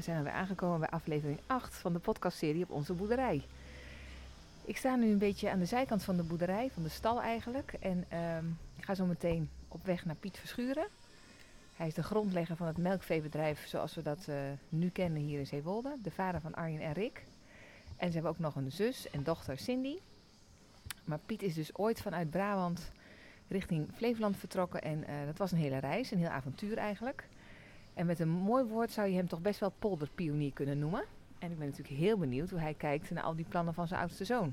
[0.00, 3.42] We zijn alweer aangekomen bij aflevering 8 van de podcastserie op onze boerderij.
[4.64, 7.72] Ik sta nu een beetje aan de zijkant van de boerderij, van de stal eigenlijk.
[7.80, 8.44] En ehm,
[8.76, 10.86] ik ga zo meteen op weg naar Piet Verschuren.
[11.76, 14.36] Hij is de grondlegger van het melkveebedrijf zoals we dat eh,
[14.68, 15.96] nu kennen hier in Zeewolde.
[16.02, 17.24] De vader van Arjen en Rick.
[17.96, 19.98] En ze hebben ook nog een zus en dochter Cindy.
[21.04, 22.92] Maar Piet is dus ooit vanuit Brabant
[23.48, 24.82] richting Flevoland vertrokken.
[24.82, 27.24] En eh, dat was een hele reis, een heel avontuur eigenlijk.
[28.00, 31.04] En met een mooi woord zou je hem toch best wel polderpionier kunnen noemen.
[31.38, 34.00] En ik ben natuurlijk heel benieuwd hoe hij kijkt naar al die plannen van zijn
[34.00, 34.52] oudste zoon.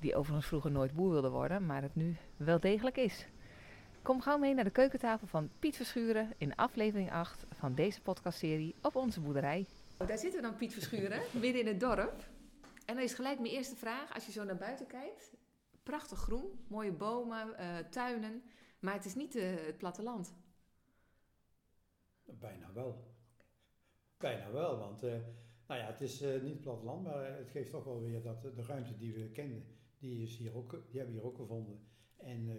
[0.00, 3.26] Die overigens vroeger nooit boer wilde worden, maar het nu wel degelijk is.
[4.02, 8.74] Kom gauw mee naar de keukentafel van Piet Verschuren in aflevering 8 van deze podcastserie
[8.82, 9.66] op onze boerderij.
[9.96, 12.28] Daar zitten we dan, Piet Verschuren, midden in het dorp.
[12.84, 15.30] En dan is gelijk mijn eerste vraag, als je zo naar buiten kijkt.
[15.82, 18.42] Prachtig groen, mooie bomen, eh, tuinen,
[18.78, 20.32] maar het is niet eh, het platteland.
[22.32, 23.04] Bijna wel.
[24.18, 25.12] Bijna wel, want eh,
[25.66, 28.62] nou ja, het is eh, niet platteland, maar het geeft toch wel weer dat de
[28.66, 29.64] ruimte die we kenden,
[29.98, 31.80] die, is hier ook, die hebben we hier ook gevonden.
[32.16, 32.56] En eh,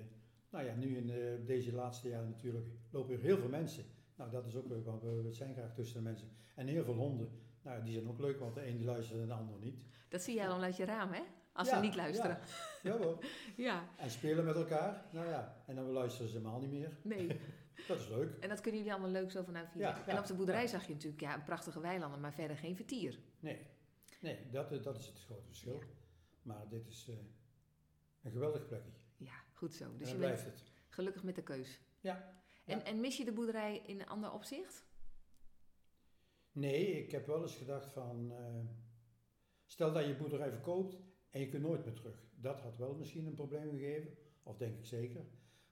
[0.49, 3.83] nou ja, nu in eh, deze laatste jaren natuurlijk lopen er heel veel mensen.
[4.15, 6.29] Nou, dat is ook leuk, want we, we zijn graag tussen de mensen.
[6.55, 7.29] En heel veel honden.
[7.61, 9.85] Nou, die zijn ook leuk, want de een die luistert en de ander niet.
[10.09, 11.21] Dat zie jij dan uit je raam, hè?
[11.53, 12.37] Als Ja, ze niet luisteren.
[12.83, 13.19] Ja, jawel.
[13.57, 13.89] Ja.
[13.97, 15.05] En spelen met elkaar.
[15.11, 16.97] Nou ja, en dan luisteren ze helemaal niet meer.
[17.01, 17.39] nee.
[17.87, 18.37] Dat is leuk.
[18.39, 19.81] En dat kunnen jullie allemaal leuk zo vanuit vier.
[19.81, 20.67] Ja, en ja, op de boerderij ja.
[20.67, 23.19] zag je natuurlijk ja, een prachtige weilanden, maar verder geen vertier.
[23.39, 23.67] Nee,
[24.21, 25.83] nee dat, eh, dat is het grote verschil.
[26.41, 27.15] Maar dit is eh,
[28.21, 28.91] een geweldig plekje.
[29.17, 29.97] Ja, goed zo.
[29.97, 30.63] Dus je blijft het.
[30.87, 31.81] gelukkig met de keus.
[31.99, 32.43] Ja.
[32.65, 34.87] En, en mis je de boerderij in een ander opzicht?
[36.51, 38.65] Nee, ik heb wel eens gedacht van, eh,
[39.65, 40.97] stel dat je boerderij verkoopt
[41.29, 42.23] en je kunt nooit meer terug.
[42.35, 45.25] Dat had wel misschien een probleem gegeven, of denk ik zeker.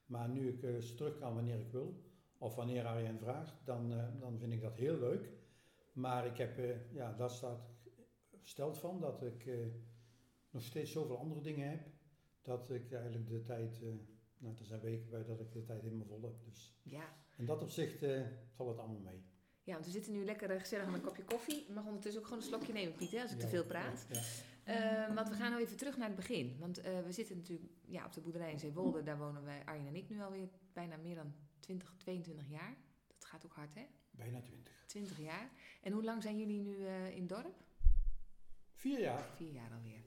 [0.07, 2.03] Maar nu ik eh, terug kan wanneer ik wil,
[2.37, 5.29] of wanneer Arjen vraagt, dan, eh, dan vind ik dat heel leuk.
[5.93, 7.69] Maar ik heb, eh, ja, daar staat
[8.39, 9.49] versteld van dat ik
[10.49, 11.87] nog steeds zoveel andere dingen heb,
[12.41, 13.81] dat ik eigenlijk de tijd,
[14.37, 16.43] nou, er zijn weken bij dat ik de tijd helemaal vol heb.
[16.45, 17.15] Dus Ja.
[17.37, 18.05] in dat opzicht
[18.55, 19.23] valt het allemaal mee.
[19.63, 21.65] Ja, want we zitten nu lekker gezellig aan een kopje koffie.
[21.67, 24.05] Je mag ondertussen ook gewoon een slokje nemen, Piet, hè, als ik te veel praat.
[24.09, 24.25] ja, ja.
[24.67, 26.55] Eh, want we gaan nou even terug naar het begin.
[26.59, 29.03] Want eh, we zitten natuurlijk ja, op de boerderij in Zeewolde.
[29.03, 32.75] Daar wonen wij, Arjen en ik, nu alweer bijna meer dan 20, 22 jaar.
[33.07, 33.85] Dat gaat ook hard, hè?
[34.11, 34.83] Bijna twintig.
[34.85, 35.49] 20 jaar.
[35.81, 37.55] En hoe lang zijn jullie nu eh, in het dorp?
[38.73, 39.29] Vier jaar.
[39.35, 40.03] Vier jaar alweer.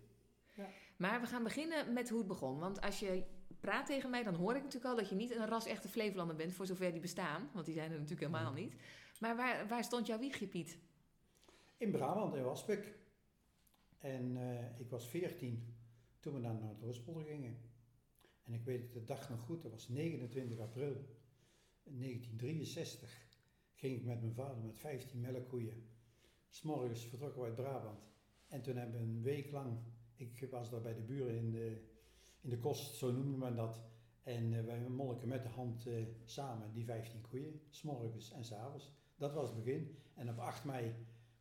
[0.55, 0.69] Ja.
[0.97, 2.59] Maar we gaan beginnen met hoe het begon.
[2.59, 3.23] Want als je
[3.61, 6.53] praat tegen mij, dan hoor ik natuurlijk al dat je niet een ras-echte Flevolander bent,
[6.53, 7.51] voor zover die bestaan.
[7.53, 8.75] Want die zijn er natuurlijk helemaal niet.
[9.21, 10.79] Maar waar, waar stond jouw wiegje, Piet?
[11.77, 12.99] In Brabant, in Waspik.
[14.01, 15.75] En eh, ik was veertien
[16.21, 17.57] toen we naar Noordoostpolder gingen.
[18.43, 20.93] En ik weet het de dag nog goed, dat was 29 april
[21.83, 23.29] 1963.
[23.75, 25.89] Ging ik met mijn vader met 15 melkkoeien.
[26.49, 28.11] S'morgens vertrokken we uit Brabant.
[28.49, 29.79] En toen hebben we een week lang,
[30.17, 31.81] ik was daar bij de buren in de,
[32.41, 33.81] in de kost, zo noemde men dat.
[34.23, 35.95] En eh, wij molken met de hand eh,
[36.25, 38.93] samen die 15 koeien, s'morgens en s'avonds.
[39.17, 39.97] Dat was het begin.
[40.15, 40.95] En op 8 mei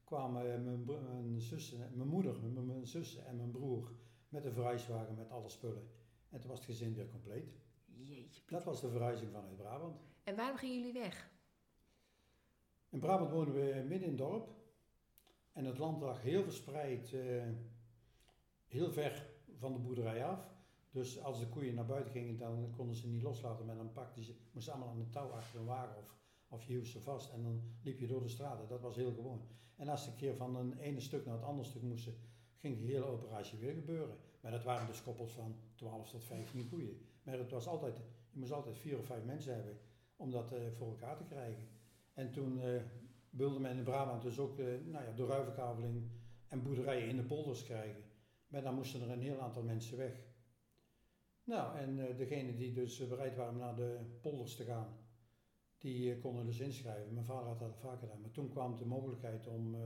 [0.10, 3.92] kwamen eh, mijn, bro- mijn, zussen, mijn moeder, mijn, mijn zussen en mijn broer
[4.30, 5.90] met een verhuiswagen met alle spullen.
[6.30, 7.54] En toen was het gezin weer compleet.
[7.86, 8.42] Jeetje.
[8.48, 10.02] Dat was de verhuizing vanuit Brabant.
[10.24, 11.32] En waarom gingen jullie weg?
[12.90, 14.50] In Brabant wonen we midden in het dorp.
[15.54, 17.48] En het land lag heel verspreid, eh,
[18.66, 20.54] heel ver van de boerderij af.
[20.92, 23.66] Dus als de koeien naar buiten gingen, dan konden ze niet loslaten.
[23.66, 26.18] Maar dan pakten ze, moesten allemaal aan een touw achter een wagen of,
[26.50, 27.34] of je hield ze vast.
[27.34, 28.68] En dan liep je door de straten.
[28.68, 29.42] Dat was heel gewoon.
[29.76, 32.16] En als een keer van een ene stuk naar het andere stuk moesten,
[32.56, 34.16] ging die hele operatie weer gebeuren.
[34.42, 36.98] Maar dat waren dus koppels van 12 tot 15 koeien.
[37.24, 37.98] Maar het was altijd,
[38.32, 39.78] je moest altijd vier of vijf mensen hebben
[40.16, 41.68] om dat eh, voor elkaar te krijgen.
[42.14, 42.82] En toen eh,
[43.30, 46.10] wilde men in Brabant dus ook eh, nou ja, de ruivenkaveling
[46.48, 48.04] en boerderijen in de polders krijgen.
[48.48, 50.28] Maar dan moesten er een heel aantal mensen weg.
[51.44, 54.98] Nou, en degenen die dus bereid waren om naar de polders te gaan,
[55.80, 57.14] die eh, konden dus inschrijven.
[57.14, 58.22] Mijn vader had dat vaker gedaan.
[58.22, 59.76] Maar toen kwam de mogelijkheid om...
[59.76, 59.82] eh,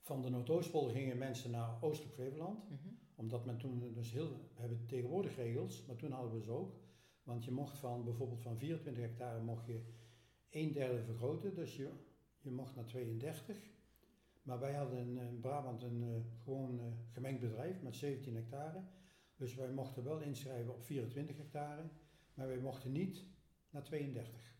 [0.00, 2.64] van de Noordoostpolder gingen mensen naar Oostelijk Flevoland
[3.20, 6.74] omdat men toen dus heel, we hebben tegenwoordig regels, maar toen hadden we ze ook.
[7.22, 9.80] Want je mocht van bijvoorbeeld van 24 hectare mocht je
[10.50, 11.90] een derde vergroten, dus je,
[12.38, 13.56] je mocht naar 32.
[14.42, 18.82] Maar wij hadden in, in Brabant een eh, gewoon eh, gemengd bedrijf met 17 hectare.
[19.36, 21.82] Dus wij mochten wel inschrijven op 24 hectare,
[22.34, 23.24] maar wij mochten niet
[23.70, 24.54] naar 32.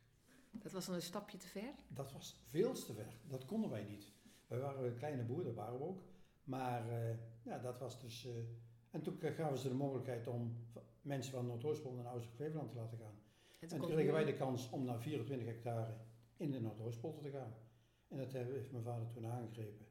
[0.51, 1.75] Dat was dan een stapje te ver?
[1.89, 3.13] Dat was veel te ver.
[3.29, 4.13] Dat konden wij niet.
[4.47, 6.03] Wij waren een kleine boer, dat waren we ook.
[6.45, 8.27] Maar eh, ja, dat was dus.
[8.27, 8.33] eh,
[8.91, 10.57] en toen gaven ze de mogelijkheid om
[11.03, 13.15] mensen van Noordoostpolder naar Oostelijk Flevoland te laten gaan.
[13.61, 15.95] En toen kregen wij de kans om naar 24 hectare
[16.37, 17.55] in de Noordoostpolder te gaan.
[18.09, 19.87] En dat heeft mijn vader toen aangegrepen.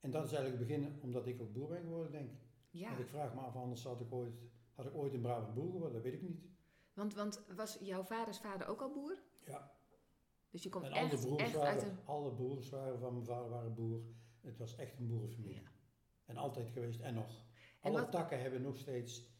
[0.00, 2.38] En dat is eigenlijk het begin, omdat ik ook boer ben geworden, denk ik.
[2.70, 4.34] Ja, Want ik vraag me af, anders had ik ooit,
[4.74, 6.40] had ik ooit in Brabant boer geworden, dat weet ik niet.
[6.94, 9.18] Want, want was jouw vaders vader ook al boer?
[9.46, 9.72] Ja,
[10.50, 11.98] Dus je komt en alle echt, broers, echt uit waren, een...
[12.04, 14.00] alle broers waren van mijn vader waren boer.
[14.40, 15.60] Het was echt een boerenfamilie.
[15.62, 15.70] Ja.
[16.24, 17.44] En altijd geweest en nog.
[17.80, 19.30] En Alle wat- takken hebben nog steeds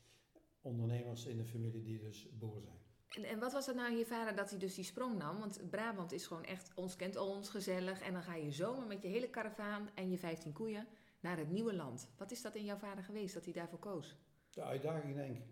[0.60, 2.80] ondernemers in de familie die dus boer zijn.
[3.08, 5.38] En, en wat was het nou aan je vader dat hij dus die sprong nam?
[5.38, 8.00] Want Brabant is gewoon echt ons kent ons, gezellig.
[8.00, 10.86] En dan ga je zomaar met je hele karavaan en je 15 koeien
[11.20, 12.10] naar het nieuwe land.
[12.16, 14.16] Wat is dat in jouw vader geweest dat hij daarvoor koos?
[14.50, 15.44] De uitdaging denk ik.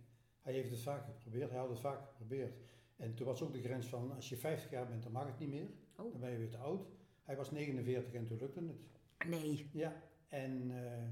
[0.42, 2.54] Hij heeft het vaak geprobeerd, hij had het vaak geprobeerd.
[2.96, 5.38] En toen was ook de grens van als je 50 jaar bent, dan mag het
[5.38, 5.68] niet meer.
[5.96, 6.10] Oh.
[6.10, 6.86] Dan ben je weer te oud.
[7.22, 9.28] Hij was 49 en toen lukte het.
[9.28, 9.68] Nee.
[9.72, 11.08] Ja, en eh,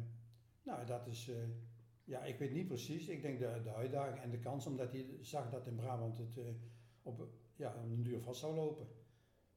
[0.63, 1.37] nou dat is, eh,
[2.05, 3.09] ja ik weet niet precies.
[3.09, 6.37] Ik denk de, de uitdaging en de kans omdat hij zag dat in Brabant het
[6.37, 6.45] eh,
[7.03, 8.87] op, ja, op een duur vast zou lopen.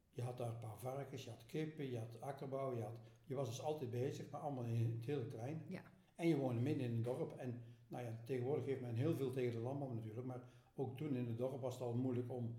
[0.10, 3.36] Je had daar een paar varkens, je had kippen, je had akkerbouw, je, had, je
[3.36, 5.64] was dus altijd bezig, maar allemaal in het hele klein.
[5.68, 5.82] Ja.
[6.16, 9.32] En je woonde midden in een dorp en nou ja, tegenwoordig heeft men heel veel
[9.32, 10.44] tegen de landbouw natuurlijk, maar
[10.76, 12.56] ook toen in het dorp was het al moeilijk om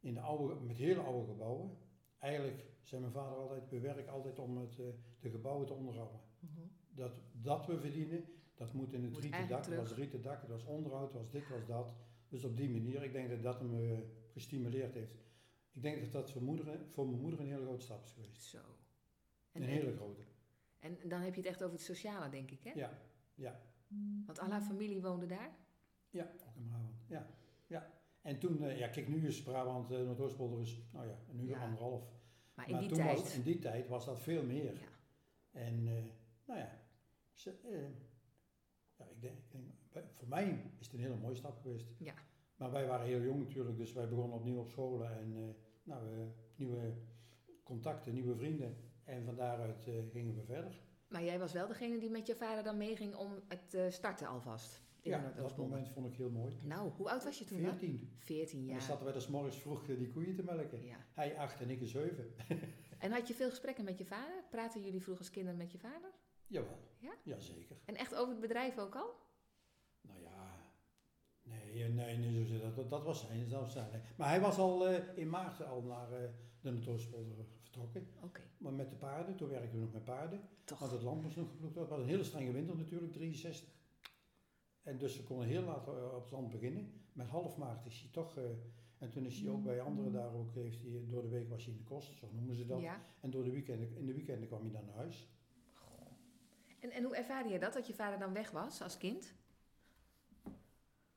[0.00, 1.76] in de oude, met hele oude gebouwen.
[2.18, 4.86] Eigenlijk zei mijn vader altijd, we werken altijd om het, eh,
[5.20, 6.20] de gebouwen te onderhouden.
[6.38, 6.60] Mhm.
[6.90, 8.24] Dat, dat we verdienen,
[8.54, 11.30] dat moet in het Moet rieten dak, het was rieten dak, het was onderhoud, was
[11.30, 11.94] dit, was dat.
[12.28, 13.98] Dus op die manier, ik denk dat dat hem eh,
[14.32, 15.14] gestimuleerd heeft.
[15.72, 18.42] Ik denk dat dat voor, moeder, voor mijn moeder een hele grote stap is geweest.
[18.42, 18.58] Zo.
[19.52, 20.22] Een En, hele grote.
[20.78, 22.70] en dan heb je het echt over het sociale, denk ik, hè?
[22.70, 22.98] Ja,
[23.34, 23.60] ja,
[24.26, 25.50] Want al haar familie woonde daar?
[26.10, 27.04] ja, ook in Brabant.
[27.06, 27.26] Ja,
[27.66, 27.90] ja.
[28.22, 31.48] En toen, eh, ja, kijk, nu is Brabant, eh Noordoostpolder is, nou ja, een uur,
[31.48, 31.62] Ja.
[31.64, 32.02] anderhalf.
[32.54, 33.18] Maar in maar die toen tijd...
[33.20, 34.74] Was, in die tijd was dat veel meer.
[34.74, 34.88] Ja.
[35.50, 36.02] En, eh,
[36.46, 36.78] nou ja,
[37.32, 37.58] ze,
[38.96, 41.86] ja ik denk, ik denk, bij- voor mij is het een hele mooie stap geweest.
[41.98, 42.14] Ja.
[42.56, 46.92] Maar wij waren heel jong natuurlijk, dus wij begonnen opnieuw op scholen en nou, nieuwe
[47.62, 48.76] contacten, nieuwe vrienden.
[49.04, 50.80] En van daaruit gingen we verder.
[51.10, 54.26] Maar jij was wel degene die met je vader dan meeging om het eh, starten
[54.28, 54.82] alvast?
[55.02, 56.58] In ja, dat moment vond ik heel mooi.
[56.62, 57.76] Nou, hoe oud was je toen dan?
[57.78, 58.10] 14.
[58.18, 58.82] 14 En dan jaar.
[58.82, 60.84] zaten wij dus morgens vroeg eh, die koeien te melken.
[60.86, 60.96] Ja.
[61.14, 62.34] Hij acht en ik een zeven.
[62.98, 64.44] En had je veel gesprekken met je vader?
[64.50, 66.10] Praten jullie vroeger als kinderen met je vader?
[66.46, 66.78] Jawel.
[66.98, 67.12] Ja?
[67.22, 67.76] Jazeker.
[67.84, 69.14] En echt over het bedrijf ook al?
[70.00, 70.56] Nou ja,
[71.42, 74.02] nee, eh, nee, nee zo- dat, dat, was zijn, dat was zijn.
[74.16, 76.28] Maar hij was al in maart al naar eh,
[76.60, 77.36] de Noordoospolder
[77.70, 78.42] vertrokken.
[78.58, 80.40] Maar met de paarden, toen werkten we nog met paarden.
[80.64, 80.78] toch.
[80.78, 81.74] Want het land moest nog geploegd.
[81.74, 83.68] Het was een hele strenge winter natuurlijk, 63.
[84.82, 86.92] En dus ze konden heel laat eh, op het land beginnen.
[87.12, 88.36] Met half maart is hij toch...
[88.36, 88.44] eh,
[88.98, 90.54] en toen is hij ook bij anderen daar ook...
[90.54, 92.80] Heeft hij, door de week was hij in de kost, zo noemen ze dat.
[92.80, 93.00] Ja.
[93.20, 95.28] En door de weekenden, in de weekenden kwam hij dan naar huis.
[96.80, 99.34] En, en hoe ervaarde je dat, dat je vader dan weg was als kind?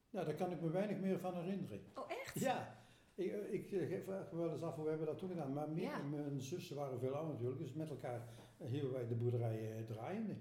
[0.10, 1.82] Nou, daar kan ik me weinig meer van herinneren.
[1.96, 2.40] Oh, echt?
[2.40, 2.83] Ja,
[3.16, 5.54] ik, eh, ik eh, vraag me wel eens af hoe hebben we dat toen gedaan.
[5.54, 6.04] Maar meer, Ja.
[6.04, 7.60] mijn zussen waren veel ouder natuurlijk.
[7.62, 8.28] Dus met elkaar
[8.58, 10.36] hielden wij de boerderij eh, draaiende.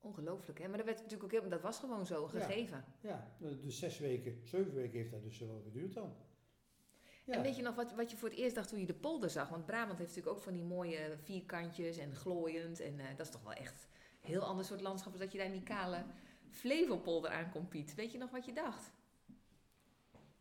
[0.00, 0.68] Ongelooflijk, hè?
[0.68, 2.28] Maar dat, werd natuurlijk ook heel, dat was gewoon zo, Ja.
[2.28, 2.84] gegeven.
[3.00, 6.14] Ja, dus zes weken, zeven weken heeft dat dus wel geduurd dan.
[7.24, 7.34] Ja.
[7.34, 9.30] En weet je nog wat, wat je voor het eerst dacht toen je de polder
[9.30, 9.48] zag?
[9.48, 12.80] Want Brabant heeft natuurlijk ook van die mooie vierkantjes en glooiend.
[12.80, 13.88] En dat is toch wel echt
[14.22, 15.18] een heel ander soort landschap...
[15.18, 16.04] dat je daar in die kale
[16.48, 17.94] Flevopolder aankomt, Piet.
[17.94, 18.92] Weet je nog wat je dacht?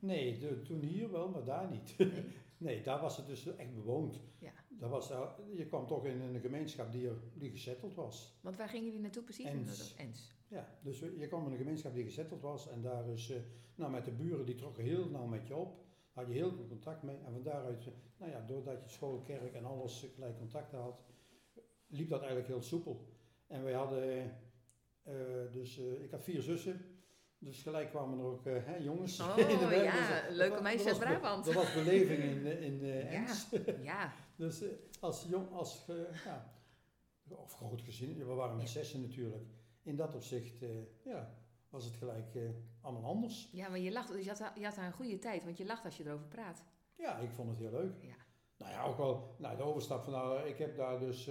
[0.02, 1.96] Nee, de- toen hier wel, maar daar niet.
[1.98, 2.24] Nee.
[2.58, 4.22] nee, daar was het dus echt bewoond.
[4.40, 4.52] Ja.
[4.70, 8.38] Dat was, daar- je kwam toch in een gemeenschap die, er, die gezetteld was.
[8.42, 9.46] Want waar gingen jullie naartoe precies?
[9.46, 9.96] Ens.
[9.96, 10.36] Ens.
[10.48, 13.38] Ja, dus je kwam in een gemeenschap die gezetteld was en daar is, eh,
[13.76, 15.80] nou met de buren die trokken heel nauw met je op.
[16.12, 19.22] Had je heel veel contact mee en van daaruit, eh, nou ja, doordat je school,
[19.22, 21.04] kerk en alles eh, gelijk contacten had,
[21.88, 23.06] liep dat eigenlijk heel soepel.
[23.48, 24.32] En wij hadden,
[25.04, 25.14] eh,
[25.52, 26.82] dus eh, ik had vier zussen,
[27.44, 29.20] dus gelijk kwamen er ook eh, hè, jongens.
[29.20, 29.84] Oh, in de wijk.
[29.84, 31.46] ja, Dus, leuke meisjes uit Brabant.
[31.46, 33.26] Dat was beleving in, eh, in eh, Ja.
[33.82, 34.64] Ja, Dus
[35.00, 35.86] als jong, als,
[36.26, 36.54] ja,
[37.30, 39.44] of groot gezin, we waren met zessen natuurlijk.
[39.84, 40.64] In dat opzicht,
[41.04, 41.36] ja,
[41.70, 42.50] was het gelijk eh,
[42.82, 43.50] allemaal anders.
[43.52, 45.66] ja maar je lacht, dus je had, je had daar een goede tijd, want je
[45.66, 46.64] lacht als je erover praat.
[46.98, 48.02] Ja, ik vond het heel leuk.
[48.02, 48.16] Ja.
[48.58, 51.30] Nou ja, ook wel, nou de overstap van, nou, ik heb daar dus,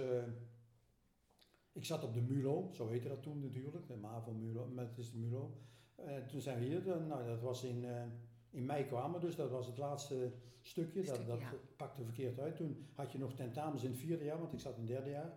[1.71, 4.97] ik zat op de Mulo, zo heette dat toen natuurlijk, de MAVO Mulo, met het
[4.97, 5.57] is de Mulo.
[6.05, 8.03] Eh, toen zijn we hier, nou dat was in, eh,
[8.49, 10.31] in mei kwamen dus, dat was het laatste
[10.61, 11.53] stukje, dat, Stuk, dat ja.
[11.77, 12.55] pakte verkeerd uit.
[12.55, 15.09] Toen had je nog tentamens in het vierde jaar, want ik zat in het derde
[15.09, 15.33] jaar.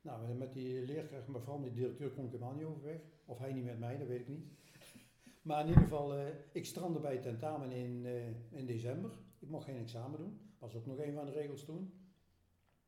[0.00, 3.00] Nou, met die leerkracht, maar vooral met die directeur kon ik helemaal niet overweg.
[3.24, 4.44] Of hij niet met mij, dat weet ik niet.
[5.42, 8.06] Maar in ieder geval, eh, ik strandde bij het tentamen in,
[8.50, 9.10] in december.
[9.38, 10.40] Ik mocht geen examen doen.
[10.58, 11.92] Was ook nog een van de regels toen.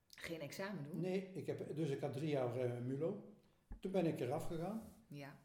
[0.08, 1.00] Geen examen doen?
[1.00, 3.24] Nee, ik heb, dus ik had drie jaar MULO.
[3.80, 4.82] Toen ben ik eraf gegaan.
[5.06, 5.38] Ja.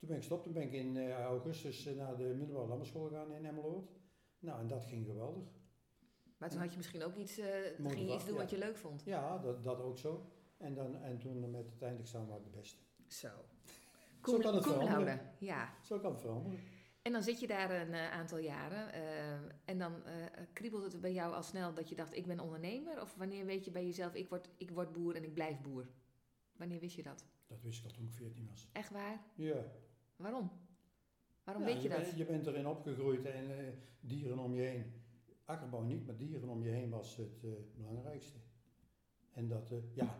[0.00, 0.42] Toen ben ik gestopt.
[0.42, 3.90] Toen ben ik in eh, augustus eh, naar de middelbare landbouwschool gegaan in Emmeloord.
[4.38, 5.44] Nou, en dat ging geweldig.
[6.38, 7.46] Maar toen had je misschien ook iets, eh
[7.86, 8.40] ging je iets doen ja.
[8.40, 9.04] wat je leuk vond.
[9.04, 10.26] Ja, dat, dat ook zo.
[10.56, 12.82] En, dan, en toen met het eindexamen ik de beste.
[13.06, 13.28] Zo.
[14.22, 15.04] Zo kan het veranderen.
[15.04, 15.74] laude, Ja.
[15.82, 16.58] Zo kan het veranderen.
[17.02, 18.92] En dan zit je daar een aantal jaren
[19.64, 20.02] en dan
[20.52, 23.00] kriebelt het bij jou al snel dat je dacht, ik ben ondernemer?
[23.00, 25.88] Of wanneer weet je bij jezelf, ik word, ik word boer en ik blijf boer?
[26.56, 27.24] Wanneer wist je dat?
[27.46, 28.68] Dat wist ik al toen ik 14 was.
[28.72, 29.20] Echt waar?
[29.34, 29.64] Ja.
[30.20, 30.50] Waarom?
[31.44, 31.98] Waarom Ja, weet je, dat?
[32.02, 34.84] bent- je bent erin opgegroeid en eh, dieren om je heen.
[35.44, 38.38] Akkerbouw niet, maar dieren om je heen was het eh, belangrijkste.
[39.32, 40.18] En dat, eh, ja,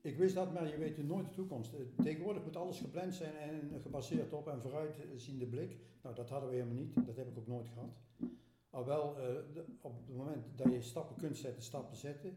[0.00, 1.72] ik wist dat, maar je weet nooit de toekomst.
[2.02, 5.76] Tegenwoordig moet alles gepland zijn en gebaseerd op en vooruitziende blik.
[6.02, 7.06] Nou, dat hadden we helemaal niet.
[7.06, 7.98] Dat heb ik ook nooit gehad.
[8.70, 12.36] Al wel, de- op het moment dat je stappen kunt zetten, stappen zetten.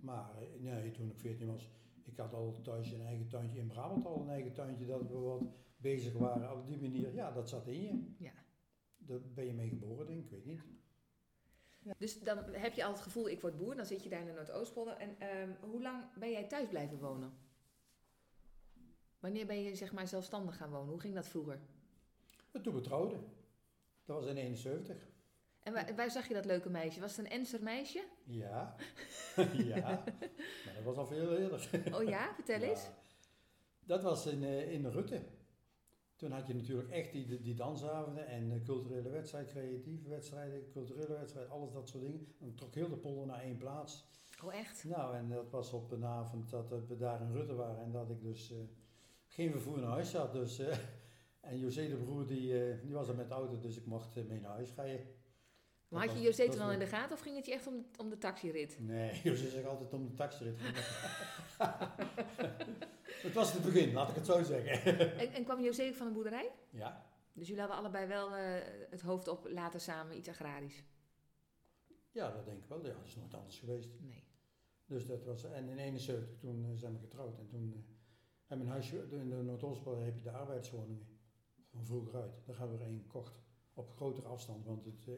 [0.00, 1.70] Maar nee, toen ik 14 was,
[2.04, 5.42] ik had al thuis een eigen tuintje in Brabant, al een eigen tuintje dat wat
[5.80, 6.52] bezig waren.
[6.52, 8.24] Op die manier, ja, dat zat in je.
[8.24, 8.32] Ja.
[8.96, 10.60] Daar ben je mee geboren, denk ik, ik weet niet.
[11.98, 14.26] Dus dan heb je al het gevoel, ik word boer, dan zit je daar in
[14.26, 14.96] de Noordoostpolder.
[14.96, 17.32] En ehm, hoe lang ben jij thuis blijven wonen?
[19.18, 20.88] Wanneer ben je zeg maar zelfstandig gaan wonen?
[20.88, 21.60] Hoe ging dat vroeger?
[22.52, 23.24] En toen we trouwden,
[24.04, 25.08] dat was in 71.
[25.62, 27.00] En waar, waar zag je dat leuke meisje?
[27.00, 28.04] Was het een Enser meisje?
[28.24, 28.76] Ja,
[29.74, 30.04] ja,
[30.64, 31.94] maar dat was al veel eerder.
[31.94, 32.88] Oh ja, vertel eens.
[33.80, 35.22] Dat was in, eh, in Rutte.
[36.20, 41.52] Toen had je natuurlijk echt die, die dansavonden en culturele wedstrijden, creatieve wedstrijden, culturele wedstrijden,
[41.52, 42.26] alles dat soort dingen.
[42.38, 44.08] Dan trok heel de polder naar één plaats.
[44.44, 44.84] Oh echt?
[44.84, 48.10] Nou, en dat was op een avond dat we daar in Rutte waren en dat
[48.10, 48.58] ik dus eh,
[49.26, 50.32] geen vervoer naar huis had.
[50.32, 50.76] Dus, eh,
[51.50, 54.14] en José de broer die, eh, die was er met de auto, dus ik mocht
[54.14, 55.06] mee naar huis rijden.
[55.88, 57.86] Maar had je José toen al in de gaten of ging het je echt om,
[57.96, 58.76] om de taxirit?
[58.80, 60.60] Nee, José zegt altijd om de taxirit.
[63.22, 64.98] het was het begin, laat ik het zo zeggen.
[65.18, 66.50] En, en kwam José ook van een boerderij?
[66.70, 70.82] Ja, Dus jullie hadden allebei wel eh, het hoofd op later samen iets agrarisch?
[72.12, 72.86] ja, dat denk ik wel.
[72.86, 73.88] Ja, dat is nooit anders geweest.
[74.00, 74.24] Nee.
[74.86, 77.38] Dus dat was, en in 71 toen eh, zijn we getrouwd.
[77.38, 77.80] En toen eh,
[78.46, 81.06] hebben we een huisje, in de Noordoostpolder heb je de arbeidswoningen
[81.70, 82.42] van vroeger uit.
[82.46, 83.40] Daar gaan we er één gekocht.
[83.74, 85.08] Op grotere afstand, want het,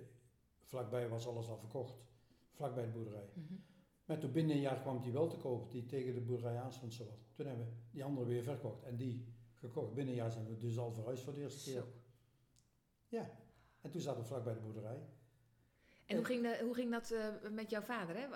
[0.62, 2.02] vlakbij was alles al verkocht.
[2.50, 3.30] Vlakbij de boerderij.
[3.34, 3.54] Mhm.
[4.04, 6.92] Maar toen binnen een jaar kwam die wel te koop, die tegen de boerderij aanstond
[6.94, 7.26] zowat.
[7.42, 9.94] Toen hebben we die andere weer verkocht en die gekocht.
[9.94, 11.80] Binnen een jaar zijn we dus al verhuisd voor de eerste keer.
[11.80, 11.86] Zo.
[13.08, 13.30] Ja,
[13.80, 15.02] en toen zaten we vlakbij de boerderij.
[16.06, 18.16] En hoe ging, de, hoe ging dat eh, met jouw vader?
[18.16, 18.26] Hè?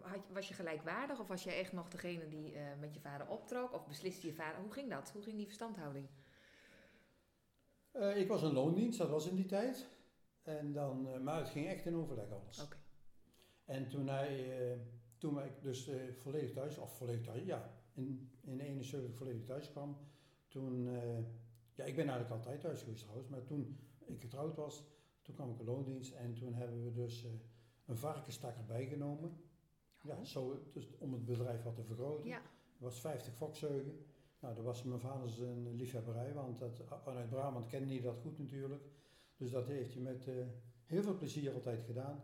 [0.00, 3.00] Had, je- was je gelijkwaardig of was je echt nog degene die eh, met je
[3.00, 3.72] vader optrok?
[3.74, 4.60] Of besliste je vader?
[4.60, 5.10] Hoe ging dat?
[5.10, 6.06] Hoe ging die verstandhouding?
[7.92, 9.88] Eh, ik was een loondienst, dat was in die tijd.
[10.42, 12.62] En dan, eh, maar het ging echt in overleg alles.
[12.62, 12.76] Oké.
[13.64, 14.78] En toen hij, eh,
[15.18, 19.70] toen ik dus eh, volledig thuis, of volledig thuis, ja, in, in 71 volledig thuis
[19.70, 19.96] kwam,
[20.48, 21.18] toen, eh,
[21.74, 24.84] ja, ik ben eigenlijk altijd thuis geweest trouwens, maar toen ik getrouwd was,
[25.22, 27.30] toen kwam ik in loondienst en toen hebben we dus eh,
[27.86, 29.40] een varkenstak erbij genomen.
[30.02, 32.28] Ja, zo, dus om het bedrijf wat te vergroten.
[32.28, 32.36] Ja.
[32.78, 34.06] Er was 50 fokzeugen.
[34.40, 38.38] Nou, dat was mijn vader zijn liefhebberij, want dat, vanuit Brabant kende hij dat goed
[38.38, 38.82] natuurlijk.
[39.36, 40.34] Dus dat heeft hij met eh,
[40.84, 42.22] heel veel plezier altijd gedaan.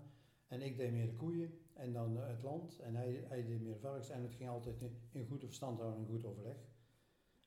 [0.55, 2.79] En ik deed meer de koeien en dan eh, het land.
[2.79, 4.11] En hij, hij deed meer de varkens.
[4.11, 4.77] En het ging altijd
[5.11, 6.57] in, goede verstandhouding en goed overleg.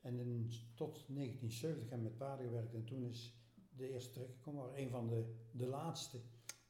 [0.00, 2.74] En in, tot 1970 heb ik met paarden gewerkt.
[2.74, 3.38] En toen is
[3.76, 4.78] de eerste trek gekomen.
[4.78, 6.20] Een van de, de laatste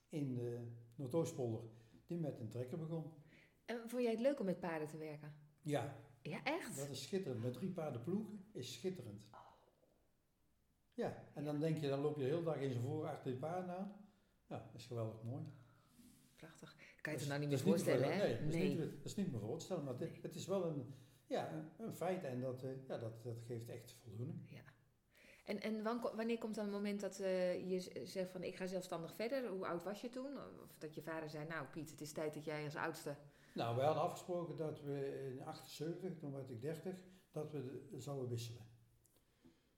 [0.09, 1.61] in de Noordoostpolder
[2.07, 3.13] die met een trekker begon.
[3.65, 5.35] En vond jij het leuk om met paarden te werken?
[5.63, 6.77] Ja, Ja, echt?
[6.77, 7.43] Dat is schitterend.
[7.43, 9.27] Met drie paarden ploegen is schitterend.
[10.95, 13.31] Ja, en dan denk je, dan loop je de hele dag in zijn voor achter
[13.31, 13.93] die paarden aan.
[14.47, 15.43] Ja, dat is geweldig mooi.
[16.39, 16.77] Prachtig.
[17.01, 18.23] Kan je het nou niet meer voorstellen, te hè?
[18.27, 19.85] Nee, dat, Is niet, dat is niet meer voor te stellen.
[19.85, 20.95] Maar het, het is wel een,
[21.27, 24.39] ja, een, een feit en dat, eh, ja, dat, dat geeft echt voldoening.
[24.51, 24.61] Ja.
[25.45, 28.67] En, en wan- wanneer komt dan het moment dat eh, je zegt van ik ga
[28.67, 29.49] zelfstandig verder?
[29.49, 30.37] Hoe oud was je toen?
[30.65, 33.17] Of dat je vader zei, nou Piet, het is tijd dat jij als oudste...
[33.55, 38.01] Nou, wij hadden afgesproken dat we in 78, toen werd ik 30, dat we de-
[38.01, 38.67] zouden wisselen.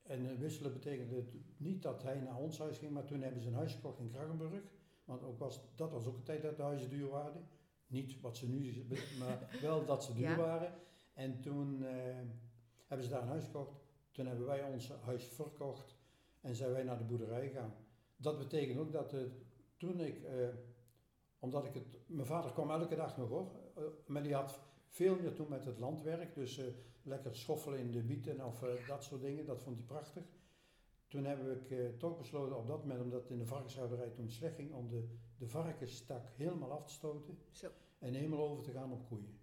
[0.03, 1.25] En eh, wisselen betekende
[1.57, 4.11] niet dat hij naar ons huis ging, maar toen hebben ze een huis gekocht in
[4.11, 4.63] Kraggenburg.
[5.05, 7.49] Want ook was, dat was ook een tijd dat de huizen duur waren.
[7.87, 8.87] Niet wat ze nu
[9.21, 10.37] maar wel dat ze duur Ja.
[10.37, 10.73] waren.
[11.15, 11.93] En toen eh,
[12.87, 13.75] hebben ze daar een huis gekocht.
[14.11, 15.97] Toen hebben wij ons huis verkocht
[16.41, 17.75] en zijn wij naar de boerderij gegaan.
[18.17, 19.21] Dat betekent ook dat eh,
[19.77, 20.49] toen ik, eh,
[21.39, 25.17] omdat ik het, mijn vader kwam elke dag nog hoor, eh, maar die had veel
[25.21, 26.67] meer toen met het landwerk, dus eh,
[27.03, 30.25] lekker schoffelen in de bieten of eh, dat soort dingen, dat vond hij prachtig.
[31.11, 34.31] Toen heb ik eh, toch besloten op dat moment, omdat het in de varkenshouderij toen
[34.31, 37.69] slecht ging, om de, de varkenstak helemaal af te stoten Zo.
[37.99, 39.39] en helemaal over te gaan op koeien.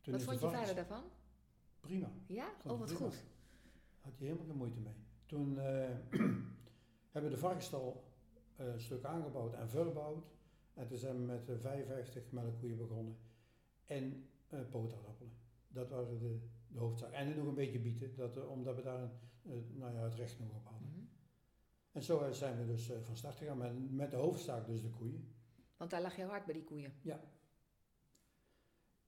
[0.00, 1.10] Toen Wat vond je varkens- vader daarvan?
[1.80, 2.10] Prima.
[2.26, 2.52] Ja?
[2.60, 3.10] Vond Oh, wat prima.
[3.10, 3.24] goed.
[4.00, 4.94] Had je helemaal geen moeite mee.
[5.26, 5.88] Toen eh,
[7.12, 8.04] hebben we de varkensstal
[8.56, 10.26] eh, een stuk aangebouwd en verbouwd.
[10.74, 13.16] En toen zijn we met eh, 55 melkkoeien begonnen.
[13.84, 14.28] En
[14.70, 15.32] pootaardappelen.
[15.68, 16.38] Dat waren de,
[16.68, 17.12] de hoofdzaak.
[17.12, 19.02] En nog een beetje bieten, dat, omdat we daar
[19.44, 20.77] een, nou ja, het recht nog op hadden.
[21.92, 25.36] En zo zijn we dus van start gegaan met, met de hoofdzaak dus de koeien.
[25.76, 26.92] Want daar lag jouw hart bij die koeien?
[27.02, 27.20] Ja.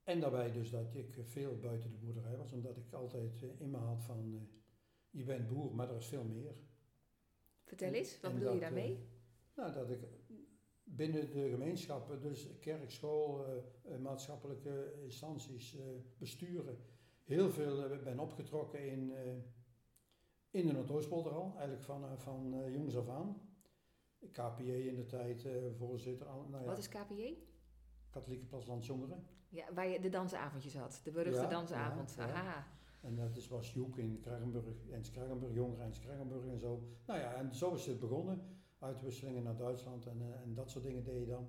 [0.05, 3.77] En daarbij dus dat ik veel buiten de boerderij was, omdat ik altijd in me
[3.77, 4.49] had van,
[5.11, 6.55] je bent boer, maar er is veel meer.
[7.65, 8.99] Vertel eens, wat bedoel dat, je daarmee?
[9.55, 10.01] nou, dat ik
[10.85, 13.47] binnen de gemeenschappen, dus kerk, school,
[13.85, 15.77] uh, maatschappelijke instanties,
[16.19, 16.79] besturen,
[17.25, 19.13] heel veel ben opgetrokken in,
[20.51, 23.41] in de Noordoostpolder al, eigenlijk van, van jongs af aan.
[24.33, 26.27] KPJ in de tijd, voorzitter.
[26.27, 27.35] Nou ja, Wat is KPJ?
[28.11, 29.27] Katholieke Plaslands Jongeren.
[29.49, 32.15] Ja, waar je de dansavondjes had, de beruchte Ja, dansavond.
[32.19, 32.33] ja, ja.
[32.33, 32.67] Aha.
[33.01, 36.89] En dat is, was Joek in Kragenburg, Ens Kragenburg, Jongeren Ens Kragenburg en zo.
[37.07, 38.59] Nou ja, en zo is het begonnen.
[38.79, 41.49] Uitwisselingen naar Duitsland en, en dat soort dingen deed je dan.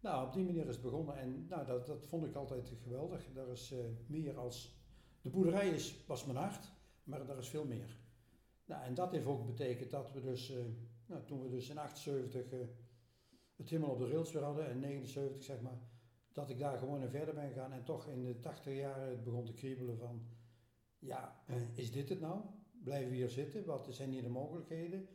[0.00, 3.32] Nou, op die manier is het begonnen en nou, dat, dat vond ik altijd geweldig.
[3.32, 4.78] Daar is uh, meer als...
[5.20, 6.72] De boerderij is, was mijn hart,
[7.04, 7.99] maar daar is veel meer.
[8.70, 10.58] Nou, en dat heeft ook betekend dat we dus, uh,
[11.06, 12.68] nou, toen we dus in 78
[13.56, 15.78] het helemaal op de rails weer hadden, en 79 zeg maar,
[16.32, 19.24] dat ik daar gewoon in verder ben gegaan en toch in de 80 jaren het
[19.24, 20.22] begon te kriebelen van,
[20.98, 22.40] ja, is dit het nou?
[22.82, 23.64] Blijven we hier zitten?
[23.64, 25.08] Wat zijn hier de mogelijkheden?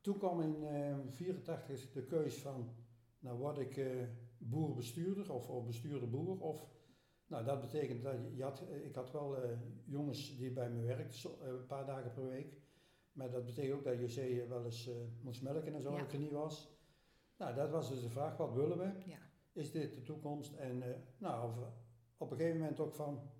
[0.00, 2.74] Toen kwam in 1984 uh, de keus van,
[3.18, 4.02] nou word ik uh,
[4.38, 6.40] boerbestuurder of, of boer.
[6.40, 6.66] Of,
[7.28, 9.50] nou dat betekent dat je, je had, ik had wel uh,
[9.84, 12.56] jongens die bij me werkten, so, een paar dagen per week.
[13.12, 14.90] Maar dat betekent ook dat je wel eens
[15.22, 15.94] moest melken en zo, Ja.
[15.98, 16.76] als ik er niet was.
[17.36, 19.10] Nou dat was dus de vraag, wat willen we?
[19.10, 19.18] Ja.
[19.52, 20.52] Is dit de toekomst?
[20.54, 20.82] En
[21.18, 21.52] nou,
[22.16, 23.30] op, een gegeven moment ook van,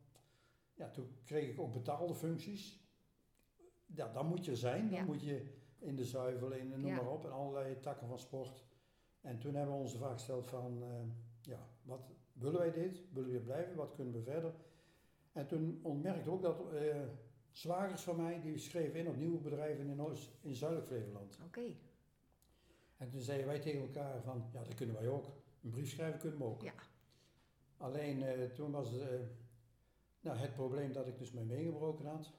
[0.74, 2.86] ja toen kreeg ik ook betaalde functies.
[3.86, 5.04] Ja, dan moet je zijn, dan Ja.
[5.04, 6.94] moet je in de zuivel, in noem Ja.
[6.96, 8.64] maar op, en allerlei takken van sport.
[9.20, 10.82] En toen hebben we ons de vraag gesteld van,
[11.42, 13.02] ja, wat willen wij dit?
[13.12, 13.76] Willen we blijven?
[13.76, 14.54] Wat kunnen we verder?
[15.32, 16.96] En toen ontmerkte ook dat uh,
[17.50, 21.38] zwagers van mij, die schreven in op nieuwe bedrijven in, Oost, in Zuidelijk Flevoland.
[21.46, 21.74] Oké.
[22.96, 25.26] En toen zeiden wij tegen elkaar van, ja, dat kunnen wij ook.
[25.62, 26.62] Een brief schrijven kunnen we ook.
[26.62, 26.72] Ja.
[27.76, 28.90] Alleen uh, toen was
[30.20, 32.32] nou, het probleem dat ik dus mijn been gebroken had.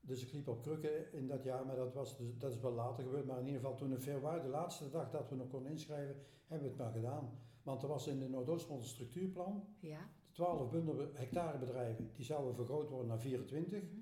[0.00, 2.72] Dus ik liep op krukken in dat jaar, maar dat, was dus, dat is wel
[2.72, 3.26] later gebeurd.
[3.26, 6.68] Maar in ieder geval toen februari, de laatste dag dat we nog konden inschrijven, hebben
[6.68, 7.38] we het maar gedaan.
[7.66, 9.64] Want er was in de Noordoostmond een structuurplan.
[9.80, 10.08] Ja.
[10.32, 13.82] 12 bundel hectare bedrijven, die zouden vergroot worden naar 24.
[13.82, 14.00] Mhm.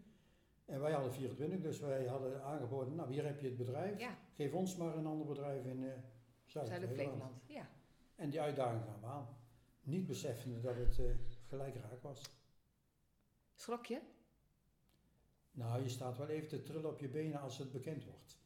[0.65, 3.99] En wij hadden 24, dus wij hadden aangeboden, nou hier heb je het bedrijf.
[4.01, 4.19] Ja.
[4.35, 5.93] Geef ons maar een ander bedrijf in uh,
[6.45, 6.95] Zuidelijk Zuid-Flevoland.
[6.95, 7.43] Flevoland.
[7.47, 7.69] Ja.
[8.17, 9.29] En die uitdaging gaan we aan.
[9.83, 11.11] Niet beseffende dat het uh,
[11.47, 12.23] gelijk raak was.
[13.55, 14.01] Schrok je?
[15.51, 18.39] Nou, je staat wel even te trillen op je benen als het bekend wordt.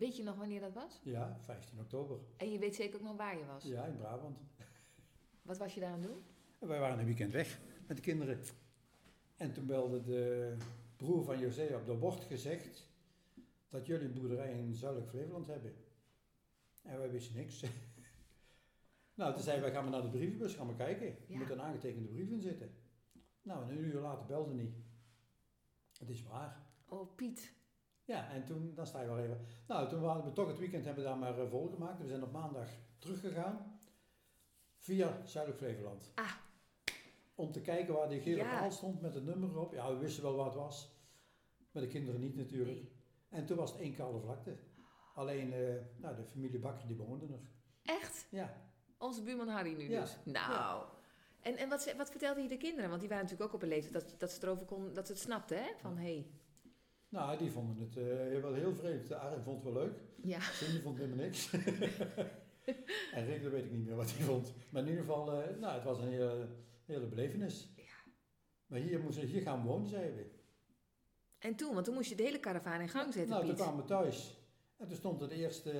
[0.00, 1.00] Weet je nog wanneer dat was?
[1.02, 2.18] Ja, 15 oktober.
[2.36, 3.64] En je weet zeker ook nog waar je was?
[3.64, 4.38] Ja, in Brabant.
[5.42, 6.22] Wat was je daar aan het doen?
[6.58, 8.40] En wij waren een weekend weg met de kinderen.
[9.36, 10.56] En toen belde de
[10.96, 12.86] broer van José op, er wordt gezegd
[13.68, 15.74] dat jullie een boerderij in Zuidelijk Flevoland hebben.
[16.82, 17.64] En wij wisten niks.
[19.14, 21.06] nou, toen zeiden wij, gaan we naar de brievenbus, gaan we kijken.
[21.06, 21.38] Er Ja.
[21.38, 22.70] moet een aangetekende brief in zitten.
[23.42, 24.74] Nou, en een uur later belde niet.
[25.98, 26.66] Het is waar.
[26.88, 27.52] Oh, Piet.
[28.10, 29.40] Ja, en toen, dan sta je wel even.
[29.66, 32.00] Nou, toen hadden we toch het weekend hebben we daar maar uh, volgemaakt.
[32.00, 32.68] We zijn op maandag
[32.98, 33.80] teruggegaan.
[34.76, 36.12] Via Zuidelijk Flevoland.
[36.14, 36.32] Ah.
[37.34, 38.58] Om te kijken waar die gele Ja.
[38.58, 39.72] paal stond met het nummer erop.
[39.72, 40.90] Ja, we wisten wel wat het was.
[41.70, 42.78] Maar de kinderen niet natuurlijk.
[42.78, 42.90] Nee.
[43.28, 44.56] En toen was het één koude vlakte.
[45.14, 47.40] Alleen, uh, nou, de familie Bakker die woonde er.
[47.82, 48.26] Echt?
[48.30, 48.54] Ja.
[48.98, 50.00] Onze buurman Harry nu Ja.
[50.00, 50.16] dus.
[50.24, 50.84] Nou.
[51.40, 52.88] En, en wat, wat vertelde je de kinderen?
[52.88, 55.12] Want die waren natuurlijk ook op een leeftijd dat, dat ze erover kon, dat ze
[55.12, 55.68] het snapten, hè?
[55.78, 56.26] Van, hé, hey,
[57.10, 59.12] Nou, die vonden het uh, wel heel vreemd.
[59.12, 59.98] Arjen vond het wel leuk.
[60.22, 60.40] ja.
[60.40, 61.52] Cindy vond helemaal niks.
[63.14, 64.54] en Rick, dat weet ik niet meer wat hij vond.
[64.70, 66.48] Maar in ieder geval, uh, nou, het was een hele,
[66.84, 67.72] hele belevenis.
[67.76, 68.12] Ja.
[68.66, 70.30] Maar hier, moesten, hier gaan we wonen, zeiden we.
[71.38, 73.76] En toen, want toen moest je de hele karavaan in gang zetten, nou, toen kwamen
[73.76, 74.38] we thuis.
[74.76, 75.70] En toen stond er de eerste,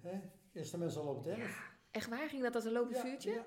[0.00, 0.20] hè,
[0.52, 1.76] eerste mensen al op het erf.
[1.90, 2.28] Echt waar?
[2.28, 3.30] Ging dat als een lopend vuurtje?
[3.30, 3.44] Ja.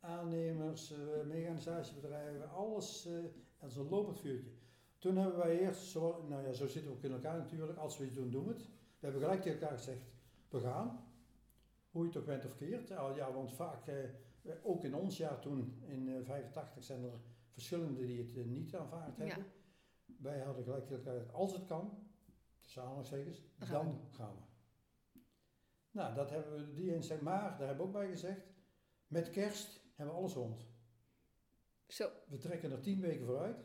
[0.00, 3.24] Aannemers, uh, mechanisatiebedrijven, alles uh,
[3.58, 4.50] als een lopend vuurtje.
[4.98, 7.98] Toen hebben wij eerst, zo, nou ja, zo zitten we ook in elkaar natuurlijk, als
[7.98, 8.66] we iets doen, doen we het.
[8.66, 10.02] We hebben gelijk tegen elkaar gezegd,
[10.48, 11.04] we gaan.
[11.90, 12.88] Hoe je het ook bent of keert.
[12.88, 18.18] Ja, want vaak, eh, ook in ons jaar toen, in 85, zijn er verschillende die
[18.18, 19.44] het niet aanvaard hebben.
[20.06, 20.14] Ja.
[20.18, 21.98] Wij hadden gelijk tegen elkaar gezegd, als het kan,
[22.60, 24.42] tussen aanhalingstekens, Dan dan, gaan we gaan we.
[25.90, 28.40] Nou, dat hebben we die eens gezegd, maar daar hebben we ook bij gezegd,
[29.06, 30.66] met kerst hebben we alles rond.
[31.86, 33.64] Zo, We trekken er tien weken vooruit.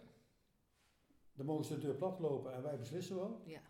[1.41, 3.41] Dan mogen ze de deur plat lopen en wij beslissen wel.
[3.45, 3.61] ja,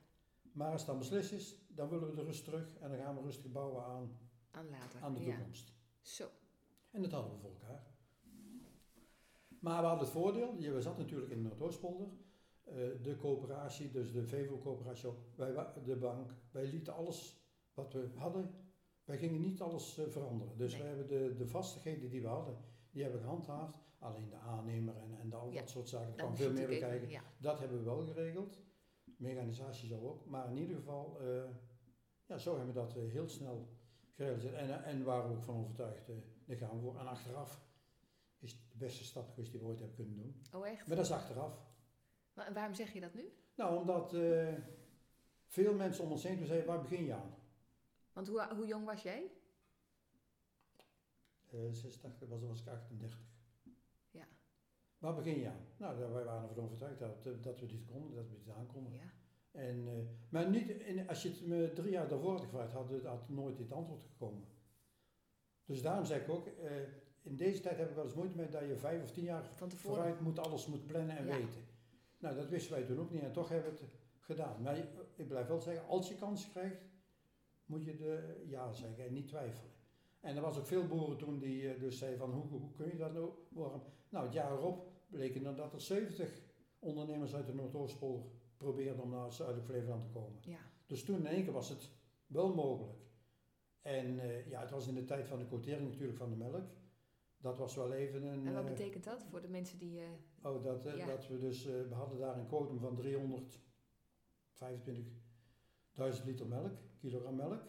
[0.52, 3.16] Maar als het dan beslist is, dan willen we de rust terug en dan gaan
[3.16, 4.18] we rustig bouwen aan,
[4.52, 5.02] aan later.
[5.02, 5.36] aan de ja.
[5.36, 5.74] toekomst.
[6.02, 6.28] Zo.
[6.92, 7.84] En dat hadden we voor elkaar.
[9.60, 12.08] Maar we hadden het voordeel, je- we zaten natuurlijk in Noordoostpolder.
[12.64, 15.10] Eh, de coöperatie, dus de VEVO-coöperatie,
[15.86, 17.40] de bank, wij lieten alles
[17.74, 18.50] wat we hadden,
[19.12, 20.58] wij gingen niet alles eh, veranderen.
[20.58, 20.82] Dus Nee.
[20.82, 22.58] we hebben de, de vastigheden die we hadden,
[22.92, 23.78] die hebben we gehandhaafd.
[24.00, 26.92] Alleen de aannemer en, en de, al dat soort zaken, kwam veel meer bij natuurlijk
[26.92, 27.08] kijken.
[27.10, 27.42] even- Ja.
[27.50, 28.60] Dat hebben we wel geregeld.
[29.18, 30.26] Mechanisatie zo ook.
[30.26, 31.44] Maar in ieder geval, eh,
[32.26, 33.68] ja, zo hebben we dat eh, heel snel
[34.16, 34.54] gerealiseerd.
[34.54, 36.08] En, en waren we ook van overtuigd,
[36.46, 37.00] daar gaan we voor.
[37.00, 37.62] En achteraf
[38.40, 40.42] is de beste stap geweest die we ooit hebben kunnen doen.
[40.54, 40.88] Oh, echt?
[40.88, 41.66] Maar dat is achteraf.
[42.34, 43.34] Maar en waarom zeg je dat nu?
[43.56, 44.16] Nou, omdat
[45.46, 47.34] veel mensen om ons heen zeiden, waar begin je aan?
[48.14, 49.32] Want hoe, hoe jong was jij?
[51.52, 53.20] Eh 86 was, was ik 38.
[54.12, 54.28] Ja.
[54.98, 55.66] Waar begin je aan?
[55.78, 58.94] Nou, wij waren ervan overtuigd dat, eh, dat we dit konden, dat we dit aankonden.
[58.94, 59.12] Ja.
[59.52, 59.94] En, eh,
[60.30, 63.30] maar niet, in, als je het me drie jaar daarvoor had gevraagd, had, het- had
[63.30, 64.48] nooit dit antwoord gekomen.
[65.66, 66.48] Dus daarom zeg ik ook,
[67.22, 69.46] in deze tijd heb ik wel eens moeite mee dat je vijf of tien jaar
[69.68, 71.36] vooruit moet, alles moet plannen en Ja.
[71.38, 71.66] weten.
[72.18, 74.62] Nou, dat wisten wij toen ook niet en toch hebben we het gedaan.
[74.62, 74.78] Maar
[75.16, 76.82] ik blijf wel zeggen, als je kans krijgt,
[77.72, 79.72] moet je de ja zeggen en niet twijfelen.
[80.20, 82.88] En er was ook veel boeren toen die eh, dus zeiden van, hoe, hoe kun
[82.88, 83.82] je dat nou worden?
[84.10, 86.42] Nou, het jaar erop bleken dan dat er 70
[86.80, 88.26] ondernemers uit de Noordoostpolder
[88.58, 90.40] probeerden om naar Zuidelijk Flevoland te komen.
[90.42, 90.60] Ja.
[90.86, 91.90] Dus toen in één keer was het
[92.28, 93.00] wel mogelijk.
[93.82, 96.70] En eh, ja, het was in de tijd van de quotering natuurlijk van de melk.
[97.38, 98.48] Dat was wel even een...
[98.48, 100.00] En wat eh, betekent dat voor de mensen die...
[100.44, 101.06] Oh, dat, Ja.
[101.06, 103.02] dat we dus, we hadden daar een quotum van
[106.18, 107.62] 325.000 liter melk, kilogram melk.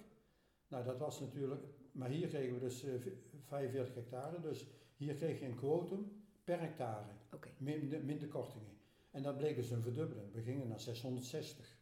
[0.68, 4.66] Nou, dat was natuurlijk, maar hier kregen we dus eh, v- 45 hectare, dus
[4.96, 7.10] hier kreeg je een quotum per hectare,
[7.58, 8.76] minder kortingen.
[9.10, 11.78] En dat bleek dus een verdubbeling, we gingen naar 660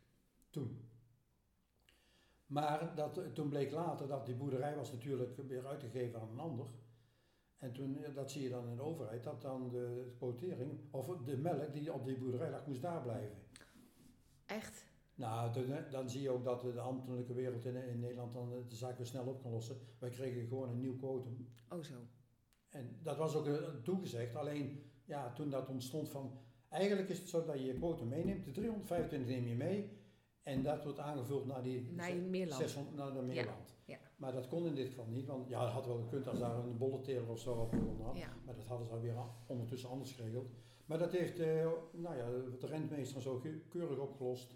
[0.50, 0.88] toen.
[2.46, 6.38] Maar dat, eh, toen bleek later dat die boerderij was natuurlijk weer uitgegeven aan een
[6.38, 6.66] ander.
[7.56, 11.06] En toen, eh, dat zie je dan in de overheid, dat dan de quotering, of
[11.24, 13.36] de melk die op die boerderij lag, moest daar blijven.
[14.46, 14.84] Echt?
[15.20, 18.76] Nou, dan, dan zie je ook dat de ambtelijke wereld in, in Nederland dan de
[18.76, 19.76] zaak weer snel op kan lossen.
[19.98, 21.48] Wij kregen gewoon een nieuw quotum.
[21.68, 21.94] Oh, zo.
[22.68, 24.36] En dat was ook eh, toegezegd.
[24.36, 26.38] Alleen, ja, toen dat ontstond van...
[26.68, 28.44] Eigenlijk is het zo dat je je quotum meeneemt.
[28.44, 29.98] De 325 neem je mee.
[30.42, 31.92] En dat wordt aangevuld naar die...
[31.92, 32.60] Naar je meerland.
[32.60, 33.74] 600 naar de Meerland.
[33.84, 33.98] ja.
[34.16, 36.56] Maar dat kon in dit geval niet, want ja, dat had wel gekund als daar
[36.56, 38.16] een bolleteler of zo op gewonnen had.
[38.16, 38.28] Ja.
[38.44, 39.14] Maar dat hadden ze alweer
[39.46, 40.50] ondertussen anders geregeld.
[40.86, 42.30] Maar dat heeft eh, nou ja,
[42.60, 44.54] de rentmeester en zo keurig opgelost.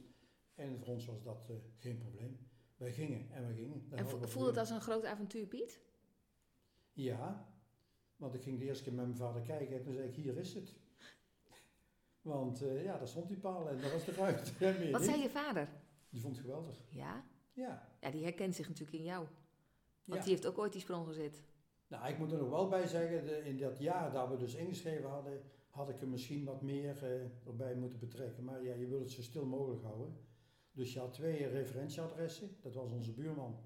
[0.55, 2.39] En voor ons was dat eh, geen probleem.
[2.77, 3.89] Wij gingen en wij gingen.
[3.89, 5.81] Daar En vo- voelde het als een groot avontuur, Piet?
[6.93, 7.49] Ja,
[8.17, 10.37] want ik ging de eerste keer met mijn vader kijken en toen zei ik, hier
[10.37, 10.75] is het.
[12.23, 14.91] Want eh, ja, daar stond die paal en daar was de ruimte.
[14.93, 15.69] Wat zei je vader?
[16.11, 16.83] Die vond het geweldig.
[16.91, 17.25] Ja?
[17.53, 17.89] Ja.
[18.01, 19.27] Ja, die herkent zich natuurlijk in jou.
[20.05, 20.25] Want ja.
[20.25, 21.43] die heeft ook ooit die sprong gezet.
[21.87, 24.55] Nou, ik moet er nog wel bij zeggen, de- in dat jaar dat we dus
[24.55, 28.45] ingeschreven hadden, had ik er misschien wat meer eh, erbij moeten betrekken.
[28.45, 30.17] Maar ja, je wil het zo stil mogelijk houden.
[30.75, 33.59] Dus je had twee referentieadressen, dat was onze buurman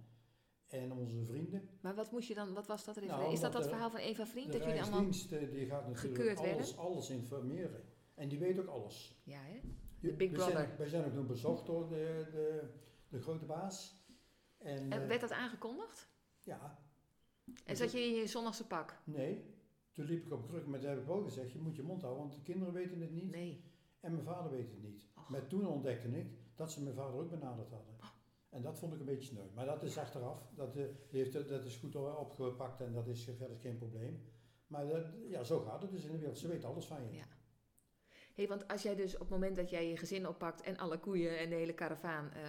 [0.67, 1.69] en onze vrienden.
[1.81, 3.07] Maar wat moest je dan, wat was dat er?
[3.07, 4.53] Nou, is dat dat de- verhaal van Eva Vriend?
[4.53, 5.05] De Dat jullie allemaal...
[5.31, 7.85] Eh, die gaat natuurlijk alles, alles informeren.
[8.15, 9.21] En die weet ook alles.
[9.25, 9.61] Ja, hè?
[10.01, 10.53] Je- Big Brother.
[10.53, 12.63] Zijn, wij zijn ook nog bezocht door de, de,
[13.09, 14.07] de grote baas.
[14.59, 16.09] En, En eh, werd dat aangekondigd?
[16.41, 16.79] ja,
[17.65, 18.99] En zat je in je zondagse pak?
[19.05, 19.57] nee.
[19.93, 22.03] Toen liep ik op kruk, maar toen heb ik wel gezegd, je moet je mond
[22.03, 23.31] houden, want de kinderen weten het niet.
[23.31, 23.65] Nee.
[24.01, 25.07] En mijn vader weet het niet.
[25.17, 25.29] Och.
[25.29, 26.27] Maar toen ontdekte ik
[26.59, 27.97] dat ze mijn vader ook benaderd hadden.
[28.49, 29.45] En dat vond ik een beetje sneu.
[29.55, 30.51] Maar dat is achteraf.
[30.55, 34.23] Dat, eh, heeft, dat is goed opgepakt en dat is verder geen probleem.
[34.67, 36.39] Maar dat, ja, zo gaat het dus in de wereld.
[36.39, 37.15] Ze weten alles van je.
[37.17, 37.25] Ja.
[38.35, 40.99] hey, want als jij dus op het moment dat jij je gezin oppakt en alle
[40.99, 42.43] koeien en de hele karavaan, eh,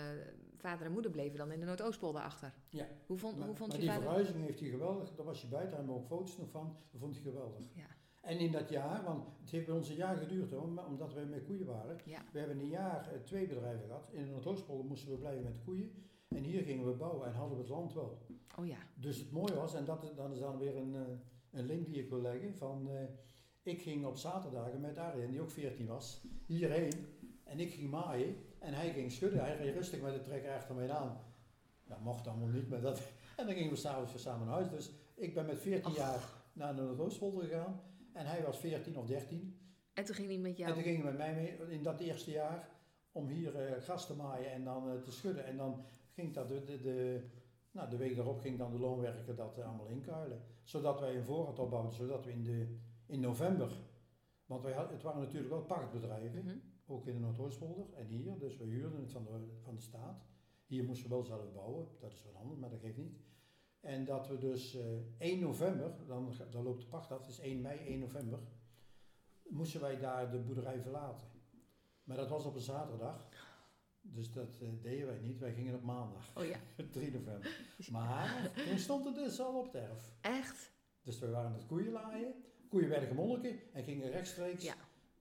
[0.58, 2.54] vader en moeder bleven dan in de Noordoostpolder achter.
[2.70, 2.88] Ja.
[3.06, 4.08] Hoe vond, Maar, hoe vond maar je die vader?
[4.08, 5.16] verhuizing heeft hij geweldig.
[5.16, 6.76] Daar was je bij, daar hebben we ook foto's nog van.
[6.92, 7.66] Dat vond hij geweldig.
[7.74, 7.88] Ja,
[8.22, 11.26] En in dat jaar, want het heeft bij ons een jaar geduurd hoor, omdat wij
[11.26, 11.98] met koeien waren.
[12.06, 12.22] ja.
[12.32, 14.10] We hebben een jaar eh, twee bedrijven gehad.
[14.12, 15.92] In de Noordoostpolder moesten we blijven met koeien.
[16.28, 18.26] En hier gingen we bouwen en hadden we het land wel.
[18.58, 18.78] Oh ja.
[18.96, 21.02] Dus het mooie was, en dat, dat is dan weer een, eh,
[21.52, 23.04] een link die ik wil leggen, van eh,
[23.64, 26.94] ik ging op zaterdagen met Arjen, die ook 14 was, hierheen.
[27.44, 29.40] En ik ging maaien en hij ging schudden.
[29.40, 31.18] Hij reed rustig met de trekker achter mij aan.
[31.88, 33.02] Dat mocht allemaal niet, maar dat...
[33.38, 34.70] En dan gingen we s'avonds weer samen naar huis.
[34.70, 35.98] Dus ik ben met 14 Och.
[35.98, 37.82] jaar naar de Noordoostpolder gegaan.
[38.20, 39.60] En hij was 14 of 13.
[39.94, 40.74] En toen ging hij met En jou.
[40.74, 42.70] toen ging hij met mij mee in dat eerste jaar
[43.12, 45.46] om hier eh gras te maaien en dan eh, te schudden.
[45.46, 47.22] En dan ging dat de, de, de,
[47.72, 50.42] nou, de week daarop ging dan de loonwerker dat eh, allemaal inkuilen.
[50.64, 53.72] Zodat wij een voorraad opbouwden, zodat we in, de, in november,
[54.46, 56.58] want wij had, het waren natuurlijk wel pachtbedrijven, Mhm.
[56.86, 60.26] ook in de Noordoostpolder en hier, dus we huurden het van de, van de staat.
[60.66, 63.18] Hier moesten we wel zelf bouwen, dat is wat anders, maar dat geeft niet.
[63.80, 64.86] En dat we dus eh
[65.18, 68.40] 1 november, dan, dan loopt de pacht af, het is 1 mei, 1 november,
[69.50, 71.28] moesten wij daar de boerderij verlaten.
[72.04, 73.30] Maar dat was op een zaterdag,
[74.02, 75.40] dus dat eh, deden wij niet.
[75.40, 76.60] Wij gingen op maandag, Oh ja,
[76.92, 77.66] 3 november.
[77.92, 80.12] Maar toen stond het dus al op het erf.
[80.22, 80.72] echt?
[81.02, 82.34] Dus we waren aan het koeien laaien.
[82.70, 84.76] Koeien werden gemolken en gingen rechtstreeks Ja.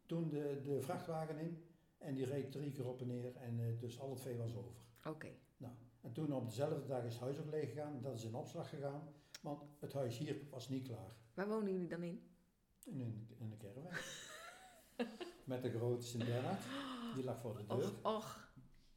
[0.07, 1.63] toen de, de vrachtwagen in.
[1.99, 4.55] En die reed drie keer op en neer en eh, dus al het vee was
[4.57, 4.73] over.
[5.07, 5.29] Oké.
[6.09, 8.01] En toen op dezelfde dag is het huis ook leeg gegaan.
[8.03, 9.03] Dat is in opslag gegaan.
[9.43, 11.17] Want het huis hier was niet klaar.
[11.35, 12.23] Waar wonen jullie dan in?
[12.85, 13.93] In in een caravan.
[15.45, 16.61] Met de grote Sint-Bernard.
[17.15, 17.77] Die lag voor de deur.
[17.77, 18.51] Och, och.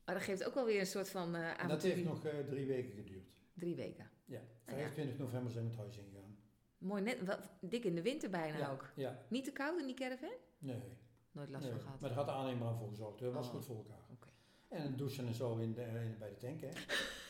[0.05, 2.65] Maar dat geeft ook wel weer een soort van En dat heeft nog eh, drie
[2.65, 3.29] weken geduurd.
[3.53, 4.09] Drie weken.
[4.25, 4.73] Ja, ja.
[4.73, 6.37] 25 november zijn we het huis ingegaan.
[6.77, 8.91] Mooi, net, wel, dik in de winter bijna Ja, ook.
[8.95, 10.33] ja, Niet te koud in die caravan?
[10.57, 10.81] nee.
[11.31, 11.71] Nooit last nee.
[11.73, 11.99] van gehad.
[11.99, 13.19] Maar daar had de aannemer aan voor gezorgd.
[13.19, 13.51] Dat was Oh.
[13.53, 13.99] goed voor elkaar.
[14.71, 16.69] En een douchen en zo in de, in- bij de tank, hè.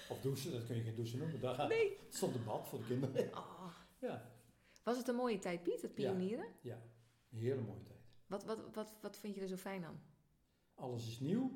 [0.10, 1.39] Of douchen, dat kun je geen douchen noemen.
[1.41, 1.97] Daar Nee.
[2.10, 3.34] stond een bad voor de kinderen.
[3.34, 3.75] Oh.
[3.99, 4.32] Ja,
[4.84, 6.10] Was het een mooie tijd, Piet, het Ja.
[6.12, 6.45] pionieren?
[6.63, 7.99] een hele mooie tijd.
[8.27, 10.01] Wat, wat, wat, wat vind je er zo fijn aan?
[10.75, 11.51] Alles is nieuw.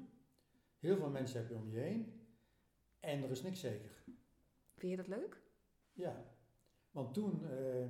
[0.80, 2.28] Heel veel mensen heb je om je heen.
[3.00, 4.04] En er is niks zeker.
[4.76, 5.42] Vind je dat leuk?
[5.94, 6.24] Ja.
[6.92, 7.86] Want toen, eh,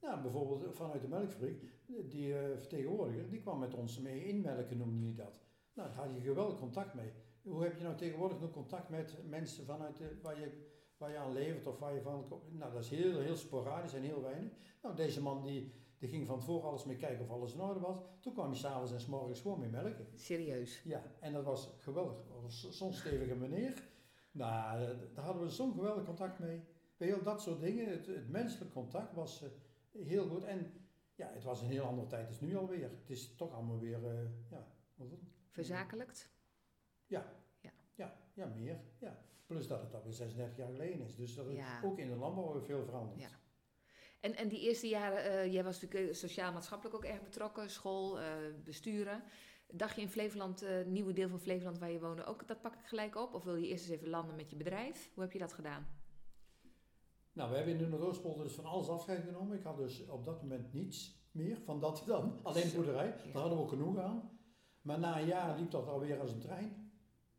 [0.00, 5.06] nou, bijvoorbeeld vanuit de melkfabriek, die eh, vertegenwoordiger, die kwam met ons mee inmelken, noemde
[5.06, 5.40] hij dat.
[5.72, 7.12] Nou, daar had je geweldig contact mee.
[7.42, 11.16] Hoe heb je nou tegenwoordig nog contact met mensen vanuit de, waar, je, waar je
[11.16, 12.58] aan levert of waar je van komt?
[12.58, 14.52] Nou, dat is heel, heel sporadisch en heel weinig.
[14.82, 17.80] Nou, deze man die, die ging van tevoren alles mee kijken of alles in orde
[17.80, 17.96] was.
[18.20, 20.06] Toen kwam hij s'avonds en s morgens gewoon mee melken.
[20.14, 20.82] Serieus.
[20.84, 22.16] Ja, en dat was geweldig.
[22.48, 23.82] Zo'n stevige meneer.
[24.30, 26.62] Nou, eh, daar hadden we zo'n geweldig contact mee.
[26.96, 27.88] Je wel, dat soort dingen.
[27.90, 30.44] Het, het menselijk contact was eh, heel goed.
[30.44, 30.72] En
[31.14, 32.90] ja, het was een heel andere tijd als nu alweer.
[32.90, 35.08] Het is toch allemaal weer, eh, ja, wat
[37.08, 37.24] is het?
[37.94, 38.26] Verzakelijkt?
[38.34, 38.80] ja, meer.
[39.00, 39.18] Ja.
[39.46, 41.16] Plus dat het alweer 36 jaar geleden is.
[41.16, 41.80] Dus er is Ja.
[41.84, 43.20] ook in de landbouw veel veranderd.
[43.20, 43.28] Ja.
[44.20, 48.20] En, en die eerste jaren, eh, jij was natuurlijk eh, sociaal-maatschappelijk ook erg betrokken, school,
[48.20, 48.26] eh,
[48.64, 49.22] besturen.
[49.72, 52.74] Dacht je in Flevoland, eh nieuwe deel van Flevoland waar je woonde, ook dat pak
[52.74, 53.34] ik gelijk op?
[53.34, 55.10] Of wil je eerst eens even landen met je bedrijf?
[55.14, 55.86] Hoe heb je dat gedaan?
[57.32, 59.56] Nou, we hebben in de Noordoostpolder dus van alles afscheid genomen.
[59.56, 62.38] Ik had dus op dat moment niets meer van dat dan.
[62.42, 63.06] Alleen boerderij.
[63.06, 63.14] ja.
[63.32, 64.38] Daar hadden we ook genoeg aan.
[64.80, 66.87] Maar na een jaar liep dat alweer als een trein.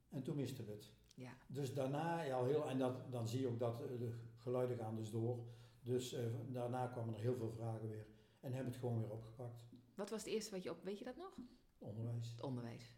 [0.09, 0.91] En toen misten we het.
[1.13, 1.31] Ja.
[1.47, 4.95] Dus daarna, ja, heel, en dat, dan zie je ook dat eh, de geluiden gaan
[4.95, 5.45] dus door.
[5.81, 8.05] Dus eh, daarna kwamen er heel veel vragen weer.
[8.39, 9.63] En hebben het gewoon weer opgepakt.
[9.95, 11.37] Wat was het eerste wat je op, weet je dat nog?
[11.77, 12.31] Onderwijs.
[12.31, 12.97] Het onderwijs.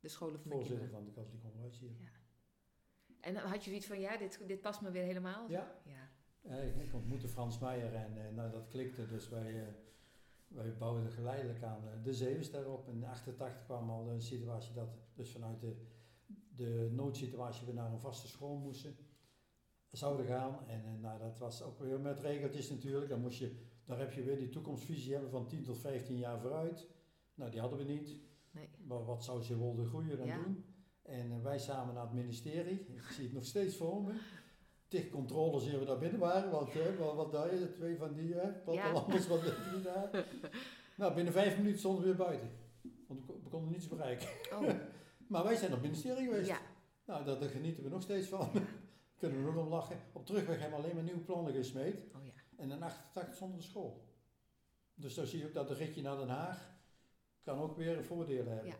[0.00, 2.20] De scholen van Voorzitter van de katholiek onderwijs hier.
[3.20, 5.50] En dan had je zoiets van, ja, dit, dit past me weer helemaal?
[5.50, 5.80] Ja.
[5.84, 6.10] ja.
[6.40, 9.06] Eh, ik, ontmoette Frans Meijer en nou, dat klikte.
[9.06, 9.74] Dus wij,
[10.48, 12.88] wij bouwden geleidelijk aan de zevenster op.
[12.88, 15.76] In 88 kwam al een situatie dat dus vanuit de,
[16.56, 18.96] de noodsituatie we naar een vaste school moesten.
[19.90, 20.58] Zouden gaan.
[20.66, 23.08] En eh, nou, dat was ook weer met regeltjes natuurlijk.
[23.08, 26.40] Dan moest je, daar heb je weer die toekomstvisie hebben van 10 tot 15 jaar
[26.40, 26.88] vooruit.
[27.34, 28.16] Nou, die hadden we niet.
[28.50, 28.68] Nee.
[28.84, 30.36] Maar wat zou ze wilde groeien dan Ja.
[30.42, 30.64] doen?
[31.02, 32.80] En eh, wij samen naar het ministerie.
[32.80, 34.12] Ik zie het nog steeds voor me.
[34.88, 36.50] Tegen controle zien we daar binnen waren.
[36.50, 40.10] Want hè, wat, wat daar is, twee van die hè, plattelanders, wat denken die daar?
[40.96, 42.50] Nou, binnen vijf minuten stonden we weer buiten.
[43.06, 44.28] Want we konden niets bereiken.
[44.52, 44.68] Oh,
[45.32, 46.48] Maar wij zijn op ministerie geweest.
[46.48, 46.60] ja.
[47.04, 48.50] Nou, daar, daar genieten we nog steeds van.
[49.20, 49.96] Kunnen we nog om lachen.
[50.12, 51.94] Op terugweg hebben we alleen maar nieuwe plannen gesmeed.
[52.14, 52.32] Oh ja.
[52.56, 54.04] En in 88 zonder de school.
[54.94, 56.74] Dus dan zie je ook dat de ritje naar Den Haag
[57.42, 58.66] kan ook weer een voordeel hebben.
[58.66, 58.76] Ja.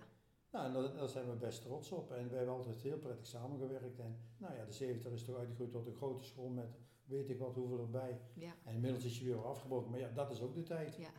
[0.50, 2.10] Nou, en daar, daar zijn we best trots op.
[2.10, 3.98] En wij hebben altijd heel prettig samengewerkt.
[3.98, 7.38] En nou ja, de 70 is toch uitgegroeid tot een grote school met weet ik
[7.38, 8.20] wat, hoeveel erbij.
[8.34, 8.52] Ja.
[8.64, 9.90] En inmiddels is je weer afgebroken.
[9.90, 10.96] Maar ja, dat is ook de tijd.
[10.96, 11.10] Ja.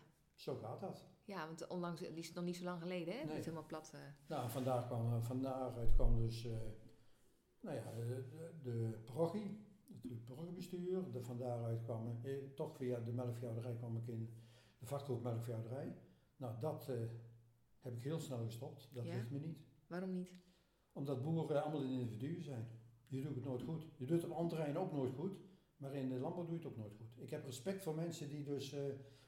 [0.43, 1.05] Zo gaat dat.
[1.25, 3.19] ja, want onlangs, die is nog niet zo lang geleden, hè?
[3.19, 3.37] Het Nee.
[3.37, 3.91] is helemaal plat.
[3.93, 3.99] eh.
[4.27, 6.51] Nou, vandaar kwam, van daaruit kwam dus, eh,
[7.59, 8.23] nou ja, de,
[8.63, 9.65] de, parochie,
[10.01, 11.11] het parochiebestuur.
[11.11, 14.33] De, van daaruit kwam, eh, toch via de melkveehouderij kwam ik in
[14.79, 15.95] de vakgroep melkveehouderij.
[16.37, 16.95] Nou, dat eh,
[17.79, 18.89] heb ik heel snel gestopt.
[18.93, 19.13] Dat Ja?
[19.13, 19.57] ligt me niet.
[19.87, 20.33] Waarom niet?
[20.93, 22.67] Omdat boeren allemaal individuen zijn.
[23.07, 23.83] Je doet het nooit goed.
[23.97, 25.37] Je doet het op andere terreinen ook nooit goed.
[25.77, 27.17] Maar in de landbouw doe je het ook nooit goed.
[27.23, 28.83] Ik heb respect voor mensen die dus eh,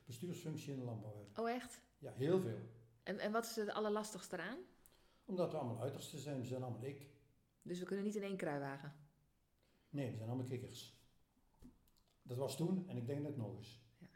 [0.05, 1.43] bestuursfunctie in de landbouw hebben.
[1.43, 1.81] Oh, echt?
[1.97, 2.59] Ja, heel veel.
[3.03, 4.57] En, en wat is het allerlastigste eraan?
[5.25, 6.39] Omdat we allemaal uitersten zijn.
[6.39, 7.07] We zijn allemaal ik.
[7.61, 8.93] Dus we kunnen niet in één kruiwagen.
[9.89, 10.99] Nee, we zijn allemaal kikkers.
[12.21, 13.83] Dat was toen en ik denk net nog eens.
[13.97, 14.07] Ja.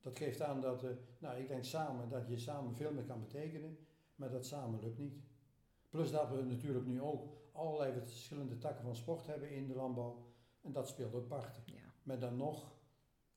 [0.00, 3.20] Dat geeft aan dat, eh, nou ik denk samen, dat je samen veel meer kan
[3.20, 3.78] betekenen,
[4.14, 5.20] maar dat samen lukt niet.
[5.88, 10.26] Plus dat we natuurlijk nu ook allerlei verschillende takken van sport hebben in de landbouw
[10.60, 11.62] en dat speelt ook parten.
[11.66, 11.94] Ja.
[12.02, 12.77] Maar dan nog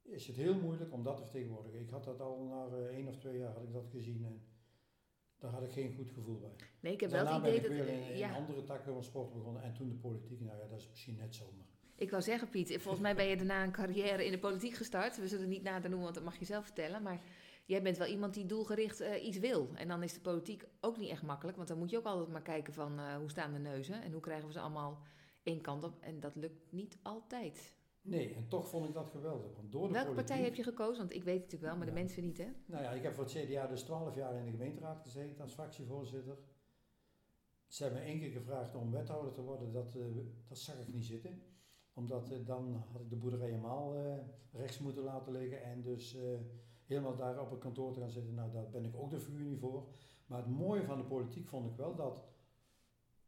[0.03, 1.79] is het heel moeilijk om dat te vertegenwoordigen.
[1.79, 4.41] Ik had dat al na eh, één of twee jaar had ik dat gezien en
[5.37, 6.55] daar had ik geen goed gevoel bij.
[6.79, 7.87] Nee, ik heb wel Daarna het idee ben ik dat...
[7.87, 10.67] weer in, in ja, andere takken van sport begonnen en toen de politiek, nou ja,
[10.67, 11.65] dat is misschien net zomer.
[12.01, 15.17] Ik wou zeggen, Piet, volgens mij ben je daarna een carrière in de politiek gestart.
[15.17, 17.01] We zullen het niet nader noemen, want dat mag je zelf vertellen.
[17.01, 17.21] Maar
[17.65, 19.69] jij bent wel iemand die doelgericht eh, iets wil.
[19.73, 21.57] En dan is de politiek ook niet echt makkelijk.
[21.57, 24.11] Want dan moet je ook altijd maar kijken van eh, hoe staan de neuzen en
[24.11, 25.01] hoe krijgen we ze allemaal
[25.43, 25.99] één kant op.
[25.99, 27.73] En dat lukt niet altijd.
[28.01, 29.55] Nee, en toch vond ik dat geweldig.
[29.55, 30.97] Want door de Welke politiek, partij heb je gekozen?
[30.97, 32.47] Want ik weet het natuurlijk wel, maar de mensen niet, hè?
[32.65, 35.53] Nou ja, ik heb voor het CDA dus 12 jaar in de gemeenteraad gezeten als
[35.53, 36.37] fractievoorzitter.
[37.67, 40.03] Ze hebben me één keer gevraagd om wethouder te worden, dat, eh,
[40.47, 41.41] dat zag ik niet zitten.
[41.93, 44.17] Omdat eh, dan had ik de boerderij helemaal eh,
[44.51, 46.17] rechts moeten laten liggen en dus
[46.85, 48.33] helemaal daar op het kantoor te gaan zitten.
[48.33, 49.87] Nou, daar ben ik ook de vuur niet voor.
[50.25, 52.25] Maar het mooie van de politiek vond ik wel dat,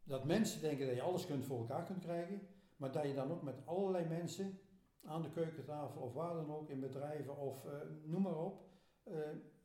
[0.04, 2.40] dat mensen denken dat je alles kunt voor elkaar kunt krijgen.
[2.76, 4.58] Maar dat je dan ook met allerlei mensen
[5.04, 7.72] aan de keukentafel of waar dan ook in bedrijven of eh,
[8.04, 8.68] noem maar op,
[9.02, 9.14] eh,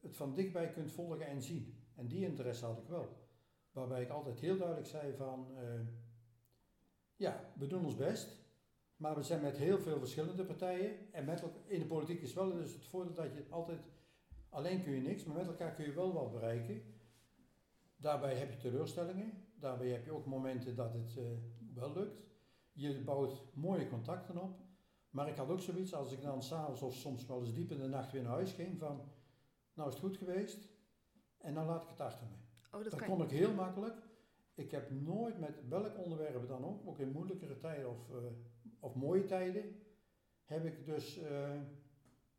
[0.01, 1.77] het van dichtbij kunt volgen en zien.
[1.95, 3.27] En die interesse had ik wel.
[3.71, 5.79] Waarbij ik altijd heel duidelijk zei van, eh,
[7.15, 8.37] ja, we doen ons best,
[8.95, 11.13] maar we zijn met heel veel verschillende partijen.
[11.13, 13.79] En met in de politiek is wel dus het voordeel dat je altijd,
[14.49, 16.83] alleen kun je niks, maar met elkaar kun je wel wat bereiken.
[17.95, 21.19] Daarbij heb je teleurstellingen, daarbij heb je ook momenten dat het
[21.73, 22.21] wel lukt.
[22.71, 24.68] Je bouwt mooie contacten op.
[25.09, 27.79] Maar ik had ook zoiets als ik dan s'avonds of soms wel eens diep in
[27.79, 29.01] de nacht weer naar huis ging van,
[29.73, 30.69] nou is het goed geweest
[31.37, 32.77] en dan laat ik het achter me.
[32.77, 33.95] Oh, dat kon ik heel makkelijk.
[34.53, 38.15] Ik heb nooit met welk onderwerp dan ook, ook in moeilijkere tijden of, eh,
[38.79, 39.63] of mooie tijden,
[40.43, 41.59] heb ik dus, eh,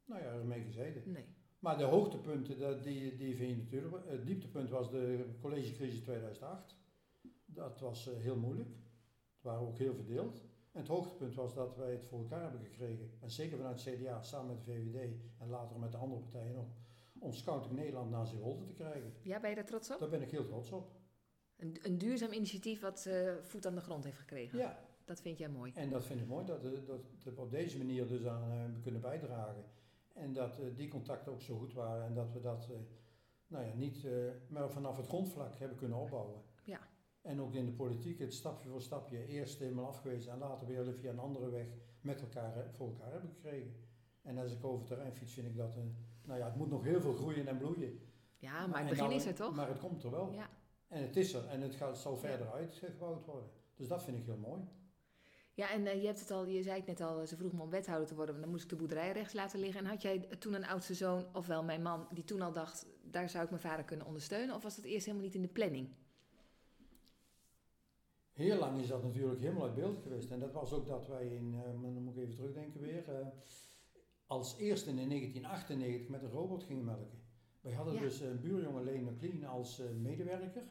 [0.05, 1.13] nou ja, ermee gezeten.
[1.13, 1.25] Nee.
[1.59, 4.09] Maar de hoogtepunten, die, die vind je natuurlijk.
[4.09, 6.77] Het dieptepunt was de collegecrisis 2008.
[7.45, 8.69] Dat was eh, heel moeilijk.
[9.35, 10.43] Het waren ook heel verdeeld.
[10.73, 13.11] En het hoogtepunt was dat wij het voor elkaar hebben gekregen.
[13.21, 16.73] En zeker vanuit het CDA, samen met de VVD en later met de andere partijen.
[17.19, 19.13] Om Scouting Nederland naar Zeewolde te krijgen.
[19.23, 19.99] Ja, ben je daar trots op?
[19.99, 20.91] Daar ben ik heel trots op.
[21.57, 24.59] Een, een duurzaam initiatief wat eh, voet aan de grond heeft gekregen.
[24.59, 25.73] Ja, Dat vind jij mooi.
[25.75, 28.51] en dat vind ik mooi dat, eh, dat, dat we op deze manier dus aan
[28.51, 29.65] eh, kunnen bijdragen.
[30.13, 32.69] En dat die contacten ook zo goed waren en dat we dat
[33.47, 34.07] nou ja, niet,
[34.49, 36.43] maar vanaf het grondvlak hebben kunnen opbouwen.
[37.23, 37.31] Ja.
[37.31, 40.95] En ook in de politiek het stapje voor stapje eerst helemaal afgewezen en later weer
[40.95, 41.67] via een andere weg
[42.01, 43.75] met elkaar eh, voor elkaar hebben gekregen.
[44.23, 46.71] En als ik over het terrein fiets vind ik dat, een, nou ja, het moet
[46.71, 48.01] nog heel veel groeien en bloeien.
[48.39, 49.55] Ja, maar het begin dan- is er toch?
[49.55, 50.33] Maar het komt er wel.
[50.33, 50.49] Ja.
[50.89, 53.51] En het is er en het gaat, zal verder uitgebouwd worden.
[53.77, 54.63] Dus dat vind ik heel mooi.
[55.55, 57.63] Ja, en eh, je hebt het al, je zei het net al, ze vroeg me
[57.63, 59.81] om wethouder te worden, maar dan moest ik de boerderij rechts laten liggen.
[59.85, 63.29] En had jij toen een oudste zoon, ofwel mijn man, die toen al dacht, daar
[63.31, 64.55] zou ik mijn vader kunnen ondersteunen?
[64.55, 65.89] Of was dat eerst helemaal niet in de planning?
[68.41, 70.31] Heel lang is dat natuurlijk helemaal uit beeld geweest.
[70.31, 73.27] En dat was ook dat wij in, eh, dan moet ik even terugdenken weer, eh,
[74.27, 77.19] als eerste in 1998 met een robot gingen melken.
[77.61, 78.01] Wij hadden Ja.
[78.01, 80.63] dus een buurjongen Lene Clean als eh, medewerker.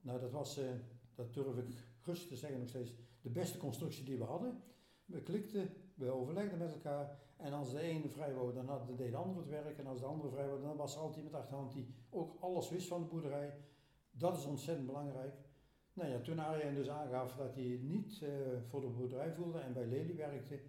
[0.00, 0.64] Nou, dat was, eh,
[1.14, 1.66] dat durf ik
[2.02, 4.62] rustig te zeggen nog steeds, de beste constructie die we hadden.
[5.04, 7.18] We klikten, we overlegden met elkaar.
[7.36, 9.78] En als de ene vrij wou, dan had, deed de andere het werk.
[9.78, 12.68] En als de andere vrij wou, dan was er altijd iemand achterhand die ook alles
[12.70, 13.54] wist van de boerderij.
[14.10, 15.34] Dat is ontzettend belangrijk.
[16.00, 18.28] Nou ja, toen Arjen dus aangaf dat hij niet eh,
[18.68, 20.60] voor de boerderij voelde en bij Lely werkte.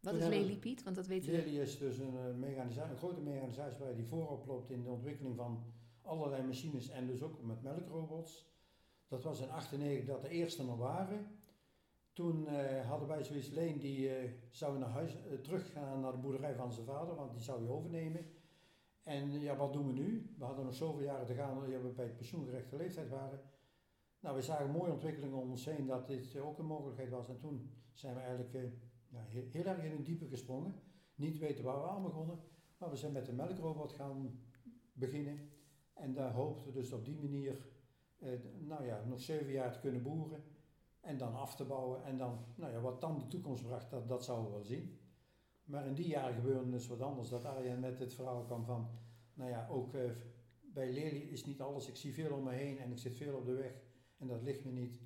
[0.00, 0.82] Wat is Lely Piet?
[0.82, 1.36] Want dat weten we.
[1.36, 5.36] Lely is dus een, eh, mechanisa- een grote mechanisatiepartij die voorop loopt in de ontwikkeling
[5.36, 5.64] van
[6.02, 8.52] allerlei machines en dus ook met melkrobots.
[9.08, 11.26] Dat was in 1998 dat de eerste er waren.
[12.12, 16.54] Toen eh, hadden wij zoiets, Leen die eh, zou naar huis, teruggaan naar de boerderij
[16.54, 18.26] van zijn vader, want die zou hij overnemen.
[19.02, 20.34] En ja, wat doen we nu?
[20.38, 23.40] We hadden nog zoveel jaren te gaan, dat we bij het pensioengerechte leeftijd waren.
[24.24, 27.28] Nou, we zagen mooie ontwikkelingen om ons heen dat dit ook een mogelijkheid was.
[27.28, 28.62] En toen zijn we eigenlijk eh,
[29.08, 30.74] ja, heel, heel erg in een diepe gesprongen.
[31.14, 32.38] Niet weten waar we aan begonnen,
[32.78, 34.40] maar we zijn met de melkrobot gaan
[34.92, 35.50] beginnen.
[35.94, 37.66] En daar hoopten we dus op die manier,
[38.18, 40.44] eh, nou ja, nog zeven jaar te kunnen boeren.
[41.00, 42.04] En dan af te bouwen.
[42.04, 44.98] En dan, nou ja, wat dan de toekomst bracht, dat, dat zouden we wel zien.
[45.64, 47.28] Maar in die jaren gebeurde dus wat anders.
[47.28, 48.88] Dat Arjen met het verhaal kwam van,
[49.34, 50.10] nou ja, ook eh,
[50.60, 51.88] bij Lely is niet alles.
[51.88, 53.83] Ik zie veel om me heen en ik zit veel op de weg.
[54.24, 55.00] En dat ligt me niet.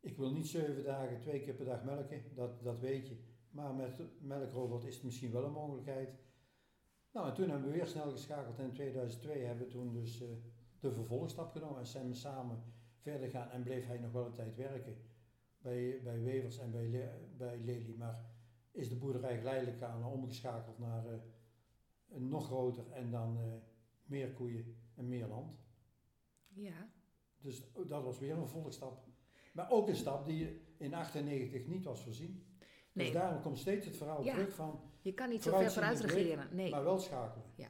[0.00, 3.16] Ik wil niet zeven dagen, twee keer per dag melken, dat, dat weet je.
[3.50, 6.14] Maar met melkrobot is het misschien wel een mogelijkheid.
[7.12, 8.58] Nou, en toen hebben we weer snel geschakeld.
[8.58, 10.28] En in 2002 hebben we toen dus eh,
[10.80, 12.62] de vervolgstap genomen en zijn we samen
[12.96, 13.50] verder gaan.
[13.50, 14.96] En bleef hij nog wel een tijd werken
[15.58, 17.94] bij, bij Wevers en bij, bij Lely.
[17.96, 18.24] Maar
[18.70, 21.18] is de boerderij geleidelijk aan omgeschakeld naar eh,
[22.08, 23.52] een nog groter en dan eh,
[24.04, 25.58] meer koeien en meer land.
[26.48, 26.97] Ja.
[27.40, 29.06] Dus dat was weer een vervolgstap.
[29.52, 32.46] Maar ook een stap die in 98 niet was voorzien.
[32.92, 33.12] Dus Nee.
[33.12, 34.32] daarom komt steeds het verhaal Ja.
[34.34, 36.56] terug van, Je kan niet zo ver vooruit regeren.
[36.56, 36.70] Nee.
[36.70, 37.46] maar wel schakelen.
[37.54, 37.68] Ja,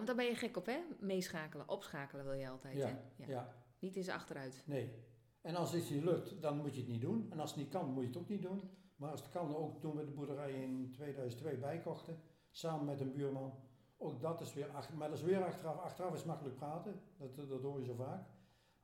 [0.00, 0.78] want daar ben je gek op, hè?
[1.00, 3.26] Meeschakelen, opschakelen wil je altijd, Ja, hè?
[3.26, 3.54] Ja.
[3.78, 4.62] Niet eens achteruit.
[4.66, 4.92] nee.
[5.40, 7.26] En als iets niet lukt, dan moet je het niet doen.
[7.30, 8.70] En als het niet kan, moet je het ook niet doen.
[8.96, 13.54] Maar het kan ook toen we de boerderij in 2002 bijkochten, samen met een buurman.
[13.96, 15.78] Ook dat is weer, maar dat is weer achteraf.
[15.78, 18.26] Achteraf is makkelijk praten, dat, dat hoor je zo vaak.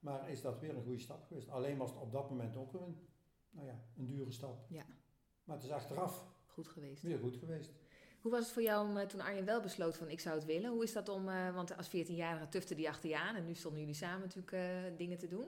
[0.01, 1.49] Maar is dat weer een goede stap geweest?
[1.49, 3.09] Alleen was het op dat moment ook een,
[3.51, 4.67] nou ja, een dure stap.
[4.69, 4.85] Ja.
[5.45, 7.03] Maar het is achteraf Goed geweest.
[7.03, 7.73] weer goed geweest.
[8.21, 10.45] Hoe was het voor jou om, eh, toen Arjen wel besloot van ik zou het
[10.45, 10.71] willen?
[10.71, 13.55] Hoe is dat om, eh, want als 14-jarige tufte die achter je aan en nu
[13.55, 15.47] stonden jullie samen natuurlijk eh, dingen te doen.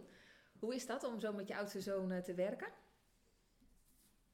[0.59, 2.69] Hoe is dat om zo met je oudste zoon te werken?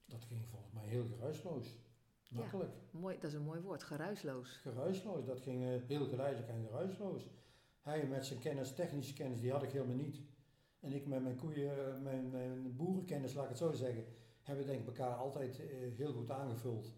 [0.04, 1.76] Dat ging volgens mij heel geruisloos.
[2.22, 2.36] Ja.
[2.36, 2.72] Makkelijk.
[2.90, 4.56] Mooi, dat is een mooi woord, geruisloos.
[4.56, 7.28] Geruisloos, dat ging heel geleidelijk en geruisloos.
[7.80, 10.22] Hij met zijn kennis, technische kennis, die had ik helemaal niet.
[10.80, 14.04] En ik met mijn koeien, eh, mijn, mijn boerenkennis, laat ik het zo zeggen,
[14.42, 15.66] hebben denk ik elkaar altijd eh,
[15.96, 16.92] heel goed aangevuld.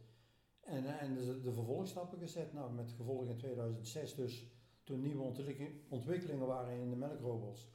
[0.61, 2.53] En, eh, en de, de vervolgstappen gezet.
[2.53, 4.47] Nou, met gevolg in 2006 dus,
[4.85, 7.69] toen nieuwe ontwikkeling- ontwikkelingen waren in de melkrobots.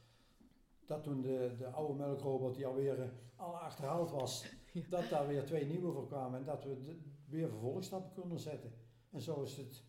[0.86, 4.82] Dat toen de, de oude melkrobot die alweer al achterhaald was, Ja.
[4.88, 8.72] dat daar weer twee nieuwe voor kwamen en dat we de- weer vervolgstappen konden zetten.
[9.10, 9.84] En zo is het,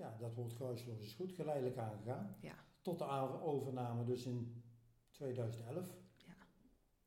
[0.00, 2.36] ja, dat woord geruisloos is goed, geleidelijk aangegaan.
[2.40, 2.54] Ja.
[2.82, 3.04] Tot de
[3.42, 4.62] overname dus in
[5.10, 5.86] 2011.
[6.16, 6.32] Ja.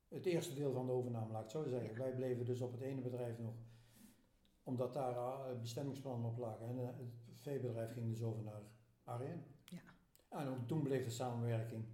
[0.08, 1.92] Het eerste deel van de overname, laat ik het zo zeggen.
[1.92, 1.98] Ja.
[1.98, 3.54] Wij bleven dus op het ene bedrijf nog,
[4.64, 6.68] omdat daar uh, bestemmingsplannen op lagen.
[6.68, 6.88] En eh,
[7.30, 8.62] het veebedrijf ging dus over naar
[9.04, 9.44] Arjen.
[9.64, 9.82] Ja.
[10.30, 11.86] En ook toen bleef de samenwerking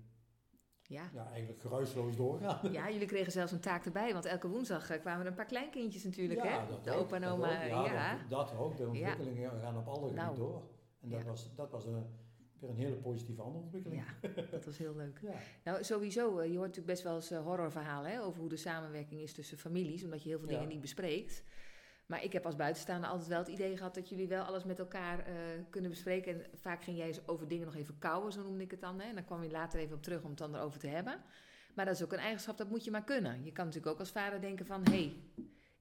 [0.83, 1.09] Ja.
[1.13, 2.71] ja, eigenlijk geruisloos doorgaan.
[2.77, 5.45] ja, jullie kregen zelfs een taak erbij, want elke woensdag eh, kwamen er een paar
[5.45, 6.67] kleinkindjes natuurlijk, hè?
[6.67, 7.63] dat De ook, opa en oma.
[7.63, 8.17] Ja, ja.
[8.17, 8.77] Dat, dat ook.
[8.77, 10.35] De ontwikkelingen gaan op alle gebieden Nou.
[10.35, 10.77] door.
[11.01, 11.25] En dat Ja.
[11.25, 12.05] was, dat was een,
[12.59, 14.03] weer een hele positieve andere ontwikkeling.
[14.03, 15.19] Ja, dat was heel leuk.
[15.31, 15.33] Ja.
[15.63, 18.57] Nou, sowieso, eh, je hoort natuurlijk best wel eens eh, horrorverhalen hè, over hoe de
[18.57, 21.43] samenwerking is tussen families, omdat je heel veel dingen niet bespreekt.
[22.05, 24.79] Maar ik heb als buitenstaander altijd wel het idee gehad dat jullie wel alles met
[24.79, 25.33] elkaar eh,
[25.69, 26.33] kunnen bespreken.
[26.33, 28.99] En vaak ging jij eens over dingen nog even kouwen, zo noemde ik het dan.
[28.99, 29.07] Hè.
[29.07, 31.21] En dan kwam je later even op terug om het dan erover te hebben.
[31.75, 33.43] Maar dat is ook een eigenschap, dat moet je maar kunnen.
[33.43, 35.15] Je kan natuurlijk ook als vader denken van, hé, hey,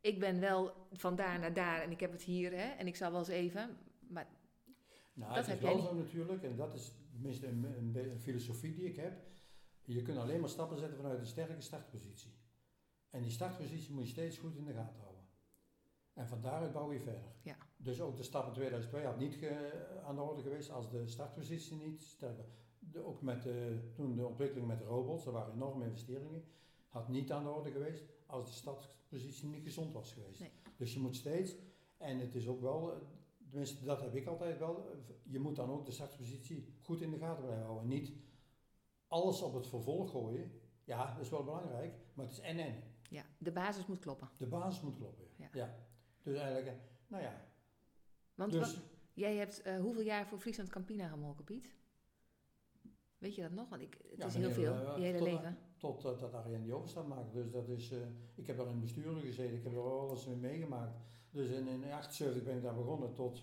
[0.01, 2.97] ik ben wel van daar naar daar en ik heb het hier hè, en ik
[2.97, 3.77] zal wel eens even.
[4.09, 4.27] Maar
[5.19, 8.11] Nou, Dat het heb is wel zo natuurlijk, en dat is tenminste een, een, be-
[8.11, 9.27] een filosofie die ik heb.
[9.85, 12.33] Je kunt alleen maar stappen zetten vanuit een sterke startpositie.
[13.11, 15.23] En die startpositie moet je steeds goed in de gaten houden.
[16.13, 17.33] En van daaruit bouw je verder.
[17.43, 17.57] Ja.
[17.77, 21.07] Dus ook de stap in 2002 had niet ge- aan de orde geweest als de
[21.07, 22.47] startpositie niet sterk was.
[22.79, 26.45] De- ook met de, toen de ontwikkeling met de robots, er waren enorme investeringen,
[26.89, 30.41] had niet aan de orde geweest als de startpositie niet gezond was geweest.
[30.41, 30.51] Nee.
[30.77, 31.55] Dus je moet steeds,
[31.97, 32.93] en het is ook wel,
[33.49, 34.91] tenminste dat heb ik altijd wel,
[35.23, 37.89] je moet dan ook de startpositie goed in de gaten blijven houden.
[37.89, 38.13] Niet
[39.07, 40.51] alles op het vervolg gooien.
[40.85, 42.83] Ja, dat is wel belangrijk, maar het is en-en.
[43.11, 44.29] ja, de basis moet kloppen.
[44.37, 45.25] De basis moet kloppen.
[45.53, 45.75] Ja.
[46.23, 47.45] Dus eigenlijk, eh, nou ja.
[48.35, 48.85] Want Dus, wat-
[49.15, 51.75] jij hebt eh, hoeveel jaar voor Friesland Campina gemolken, Piet?
[53.19, 53.69] Weet je dat nog?
[53.69, 55.59] Want ik, het Ja, is heel veel, eh, je hele tot- leven.
[55.77, 57.33] Totdat dat Arjen die overstap maakte.
[57.43, 57.93] Dus dat is,
[58.35, 60.99] ik heb daar in bestuur gezeten, ik heb er alles mee meegemaakt.
[61.39, 63.43] Dus in, in 78 ben ik daar begonnen tot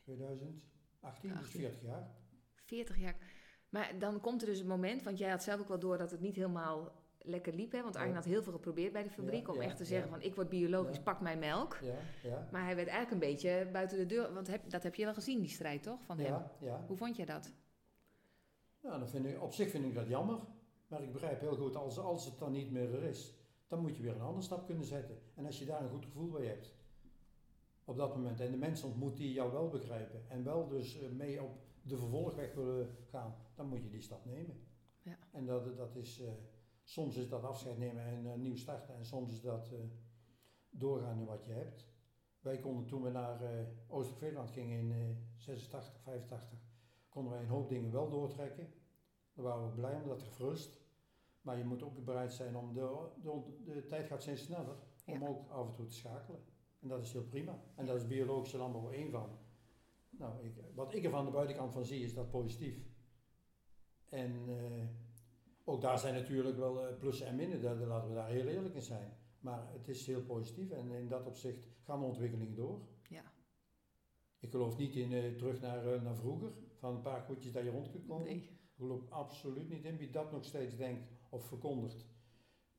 [0.00, 0.60] 2018,
[1.00, 1.60] dus 18.
[1.60, 2.10] 40 jaar.
[2.54, 3.16] 40 jaar.
[3.68, 6.10] Maar dan komt er dus een moment, want jij had zelf ook wel door dat
[6.10, 7.72] het niet helemaal lekker liep.
[7.72, 7.82] Hè?
[7.82, 10.08] Want Arjen had heel veel geprobeerd bij de fabriek Ja, om ja, echt te zeggen
[10.08, 10.14] ja.
[10.14, 11.78] van ik word biologisch, pak mijn melk.
[11.82, 12.48] Ja, ja.
[12.50, 15.14] Maar hij werd eigenlijk een beetje buiten de deur, want heb, dat heb je wel
[15.14, 16.42] gezien, die strijd toch, van hem?
[16.86, 17.52] Hoe vond jij dat?
[18.80, 20.38] Nou, vind ik, op zich vind ik dat jammer.
[20.86, 23.34] Maar ik begrijp heel goed, als, als het dan niet meer er is,
[23.68, 25.18] dan moet je weer een andere stap kunnen zetten.
[25.34, 26.74] En als je daar een goed gevoel bij hebt,
[27.84, 31.08] op dat moment, en de mensen ontmoet die jou wel begrijpen, en wel dus eh,
[31.10, 31.50] mee op
[31.82, 34.56] de vervolgweg willen gaan, dan moet je die stap nemen.
[35.02, 35.18] Ja.
[35.32, 36.32] En dat, dat is, eh,
[36.82, 39.70] soms is dat afscheid nemen en eh, nieuw starten, en soms is dat
[40.70, 41.86] doorgaan in wat je hebt.
[42.40, 46.58] Wij konden toen we naar eh Oost-Veeland gingen in eh 86, 85,
[47.08, 48.72] konden wij een hoop dingen wel doortrekken.
[49.34, 50.80] Daar waren we blij om, dat gerust.
[51.40, 54.76] Maar je moet ook bereid zijn om, de, de, de tijd gaat steeds sneller,
[55.06, 55.28] om Ja.
[55.28, 56.40] ook af en toe te schakelen.
[56.82, 57.62] En dat is heel prima.
[57.74, 59.38] En dat is biologische landbouw één van.
[60.10, 62.90] Nou, ik, wat ik er van de buitenkant van zie, is dat positief.
[64.08, 64.86] En eh,
[65.64, 68.46] ook daar zijn natuurlijk wel eh, plussen en minnen, daar, daar laten we daar heel
[68.46, 69.16] eerlijk in zijn.
[69.40, 72.80] Maar het is heel positief en in dat opzicht gaan de ontwikkelingen door.
[73.08, 73.32] Ja.
[74.38, 77.70] Ik geloof niet in eh, terug naar, naar vroeger, van een paar koetjes dat je
[77.70, 78.24] rond kunt komen.
[78.24, 78.36] Nee.
[78.36, 79.96] Ik geloof absoluut niet in.
[79.96, 82.06] Wie dat nog steeds denkt of verkondigt,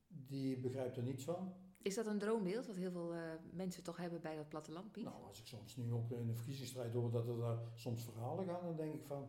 [0.08, 1.54] die begrijpt er niets van.
[1.84, 3.20] Is dat een droombeeld wat heel veel eh,
[3.52, 5.04] mensen toch hebben bij dat platteland, Piet?
[5.04, 8.46] Nou, als ik soms nu ook in de verkiezingsstrijd hoor dat er daar soms verhalen
[8.46, 9.28] gaan, dan denk ik van,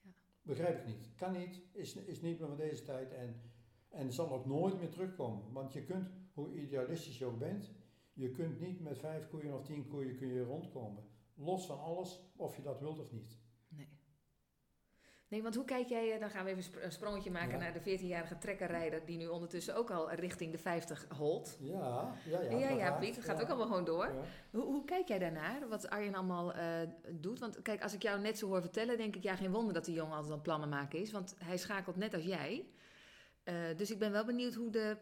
[0.00, 0.10] Ja.
[0.42, 1.14] begrijp ik niet.
[1.14, 3.40] Kan niet, is, is niet meer van deze tijd en,
[3.88, 5.52] en zal ook nooit meer terugkomen.
[5.52, 7.70] Want je kunt, hoe idealistisch je ook bent,
[8.12, 11.04] je kunt niet met vijf koeien of tien koeien kun je rondkomen.
[11.34, 13.38] Los van alles, of je dat wilt of niet.
[15.28, 15.42] Nee.
[15.42, 17.56] Want hoe kijk jij, eh, dan gaan we even een sprongetje maken Ja.
[17.58, 21.56] naar de 14-jarige trekkerrijder die nu ondertussen ook al richting de 50 holt.
[21.60, 22.58] Ja, ja, ja.
[22.58, 23.42] Ja, ja, Piet, het gaat ja.
[23.42, 24.10] ook allemaal gewoon door.
[24.50, 27.38] Hoe, hoe kijk jij daarnaar, wat Arjen allemaal eh, doet?
[27.38, 29.84] Want kijk, als ik jou net zo hoor vertellen, denk ik, ja, geen wonder dat
[29.84, 31.12] die jongen altijd aan plannen maken is.
[31.12, 32.66] Want hij schakelt net als jij.
[33.42, 34.96] Eh, dus ik ben wel benieuwd hoe de,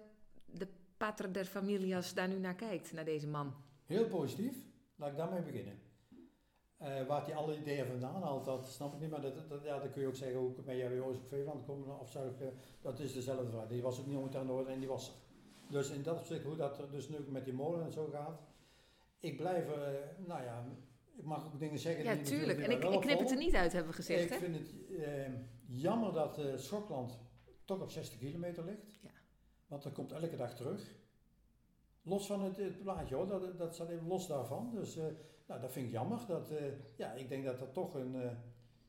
[0.47, 3.55] de pater der familias daar nu naar kijkt, naar deze man.
[3.87, 4.57] Heel positief.
[4.97, 5.79] Laat ik daarmee beginnen.
[6.85, 9.11] Eh, waar hij alle ideeën vandaan haalt, dat snap ik niet.
[9.11, 11.65] Maar dat, dat, ja, dan kun je ook zeggen, hoe ben jij bij Jozef Veeland
[11.67, 12.01] komen?
[12.01, 12.47] Of zou ik, eh,
[12.81, 13.69] dat is dezelfde vraag.
[13.69, 15.15] Die was ook niet ooit aan de orde en die was er.
[15.71, 18.41] Dus in dat opzicht, hoe dat er dus nu met die molen en zo gaat.
[19.21, 19.83] Ik blijf, eh,
[20.27, 20.65] nou ja,
[21.17, 22.59] ik mag ook dingen zeggen Ja, die tuurlijk.
[22.59, 24.39] En ik, ik knip het er niet uit, hebben we gezegd, Ik hè?
[24.39, 24.75] vind het
[25.67, 27.19] jammer dat Schokland
[27.65, 28.99] toch op 60 kilometer ligt.
[29.03, 29.11] Ja.
[29.67, 30.95] Want dat komt elke dag terug.
[32.03, 34.71] Los van het, het plaatje hoor, dat, dat staat even los daarvan.
[34.75, 34.99] Dus
[35.47, 36.27] nou, dat vind ik jammer.
[36.27, 36.65] Dat, eh,
[36.97, 38.31] ja, ik denk dat dat toch een, eh,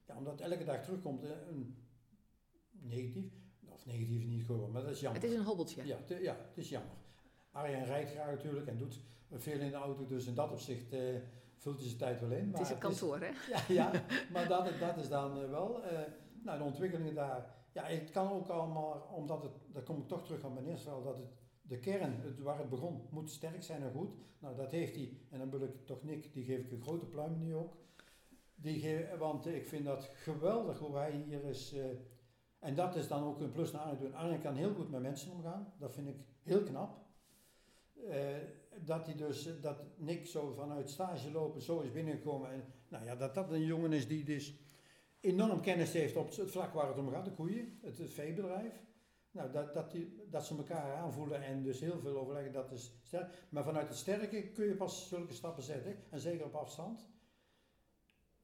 [0.06, 1.78] ja, omdat elke dag terugkomt, eh, een
[2.72, 3.32] negatief,
[3.68, 5.22] of negatief is niet gewoon, maar dat is jammer.
[5.22, 5.86] Het is een hobbeltje.
[5.86, 6.96] Ja, het, ja, het is jammer.
[7.52, 9.00] Arjen rijdt graag natuurlijk en doet
[9.32, 11.00] veel in de auto, dus in dat opzicht eh,
[11.58, 12.52] vult hij zijn tijd wel in.
[12.52, 13.32] Het is een kantoor, hè?
[13.50, 13.92] Ja, ja
[14.34, 15.82] maar dat, dat is dan wel.
[16.44, 17.54] nou, de ontwikkelingen daar.
[17.72, 20.84] Ja, het kan ook allemaal, omdat het, daar kom ik toch terug aan mijn eerste
[20.84, 21.34] verhaal, dat het,
[21.68, 24.14] de kern, waar het begon, moet sterk zijn en goed.
[24.40, 27.06] Nou, dat heeft hij, en dan wil ik toch Nick, die geef ik een grote
[27.06, 27.74] pluim nu ook.
[28.56, 31.74] Die ge- want ik vind dat geweldig hoe hij hier is.
[31.74, 31.86] eh,
[32.60, 34.14] en dat is dan ook een plus naar Arjen doen.
[34.16, 36.98] Arjen kan heel goed met mensen omgaan, dat vind ik heel knap.
[38.10, 38.38] Eh,
[38.84, 42.52] dat hij dus, eh, dat Nick zo vanuit stage lopen zo is binnengekomen.
[42.52, 44.60] En nou ja, dat dat een jongen is die dus
[45.20, 48.84] enorm kennis heeft op het vlak waar het om gaat, de koeien, het, het veebedrijf.
[49.36, 53.00] Nou, dat, dat, die, dat ze elkaar aanvoelen en dus heel veel overleggen, dat is
[53.02, 53.48] sterk.
[53.50, 57.08] Maar vanuit het sterke kun je pas zulke stappen zetten, en zeker op afstand.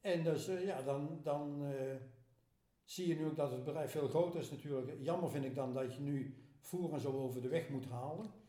[0.00, 1.96] En dus eh, ja, dan, dan eh,
[2.84, 4.96] zie je nu ook dat het bedrijf veel groter is natuurlijk.
[5.00, 8.41] Jammer vind ik dan dat je nu voer en zo over de weg moet halen.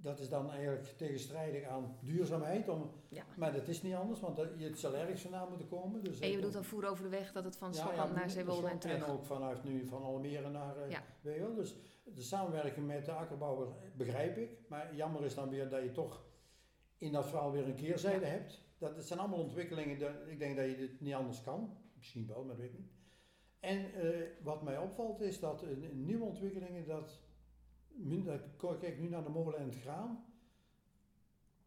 [0.00, 2.68] Dat is dan eigenlijk tegenstrijdig aan duurzaamheid.
[2.68, 3.24] Om, Ja.
[3.36, 6.04] Maar dat is niet anders, want dat, het zal ergens vandaan moeten komen.
[6.04, 8.06] Dus En je ik- bedoelt dan voer over de weg dat het van ja, ja,
[8.12, 8.96] naar de Zeewolde en terug.
[9.04, 11.56] En ook vanuit nu van Almere naar uh.
[11.56, 14.58] Dus de samenwerking met de akkerbouwer begrijp ik.
[14.68, 16.24] Maar jammer is dan weer dat je toch
[16.96, 18.60] in dat verhaal weer een keerzijde hebt.
[18.78, 21.76] Dat, het zijn allemaal ontwikkelingen, dat, ik denk dat je dit niet anders kan.
[21.96, 22.92] Misschien wel, maar dat weet ik niet.
[23.60, 27.20] En eh, wat mij opvalt is dat in, in nieuwe ontwikkelingen, dat,
[27.98, 30.24] ik kijk nu naar de molen en het graan.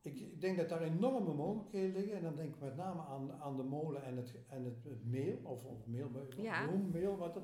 [0.01, 2.17] Ik, denk dat daar enorme mogelijkheden liggen.
[2.17, 5.05] En dan denk ik met name aan, aan de molen en het, en het, het
[5.05, 5.37] meel.
[5.43, 6.67] Of, of meel, Ja.
[6.67, 7.17] bloemmeel.
[7.17, 7.41] Wat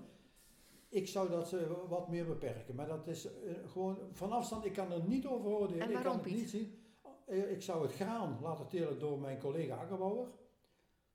[0.90, 2.76] ik zou dat eh, wat meer beperken.
[2.76, 4.66] Maar dat is eh, gewoon van afstand.
[4.66, 5.82] Ik kan er niet over oordelen.
[5.82, 6.80] En ik kan het niet zien.
[7.26, 10.28] Eh, Ik zou het graan laten telen door mijn collega akkerbouwer.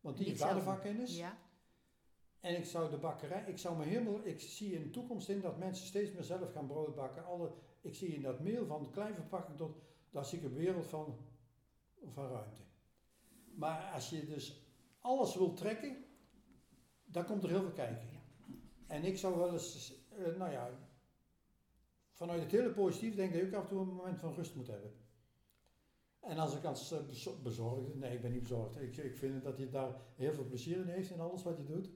[0.00, 1.18] Want die heeft daar de vakkennis.
[1.18, 1.38] Ja.
[2.42, 5.40] En ik zou de bakkerij, ik zou me helemaal, ik zie in de toekomst in
[5.40, 7.24] dat mensen steeds meer zelf gaan brood bakken.
[7.24, 9.76] Alle, ik zie in dat meel van klein verpakking tot,
[10.10, 11.16] daar zie ik een wereld van,
[12.04, 12.62] van ruimte.
[13.54, 14.66] Maar als je dus
[15.00, 16.04] alles wil trekken,
[17.04, 18.08] dan komt er heel veel kijken.
[18.86, 20.70] En ik zou wel eens, eh, nou ja,
[22.10, 24.34] vanuit het hele positief denk ik dat je ook af en toe een moment van
[24.34, 24.92] rust moet hebben.
[26.20, 29.42] En als ik als eh, bezo- bezorgde, nee ik ben niet bezorgd, ik, ik vind
[29.42, 31.90] dat hij daar heel veel plezier in heeft in alles wat hij doet.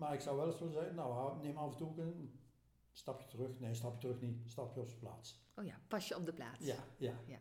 [0.00, 2.40] Maar ik zou wel eens willen zeggen, nou neem af en toe een
[2.92, 3.58] stapje terug.
[3.58, 5.42] Nee, stapje terug niet, stapje op zijn plaats.
[5.56, 6.66] Oh ja, pas je op de plaats.
[6.66, 7.14] Ja, ja.
[7.26, 7.38] Ja.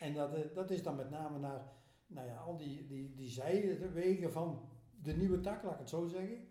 [0.00, 1.72] En dat, eh, dat is dan met name naar,
[2.06, 4.68] nou ja, al die, die, die zijwegen van
[5.02, 6.48] de nieuwe tak, laat ik het zo zeggen.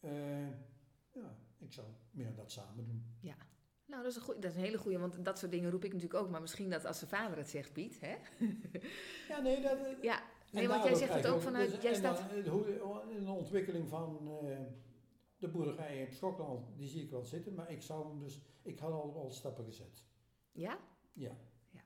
[0.00, 0.48] Eh,
[1.12, 3.16] ja, ik zou meer dat samen doen.
[3.86, 5.84] Nou, dat is, een goeie, dat is een hele goeie, want dat soort dingen roep
[5.84, 6.30] ik natuurlijk ook.
[6.30, 8.16] Maar misschien dat als zijn vader het zegt, Piet, hè?
[9.28, 9.78] Ja, nee, dat...
[9.78, 10.22] eh, Ja,
[10.54, 11.70] nee, want jij zegt het ook vanuit...
[11.70, 12.24] dus- jij staat...
[12.44, 14.58] de ontwikkeling van eh,
[15.38, 17.54] de boerderij in Schokland, die zie ik wel zitten.
[17.54, 18.40] Maar ik zou hem dus...
[18.62, 20.04] Ik had al, al stappen gezet.
[20.52, 20.78] Ja?
[21.12, 21.36] Ja.
[21.70, 21.84] Ja.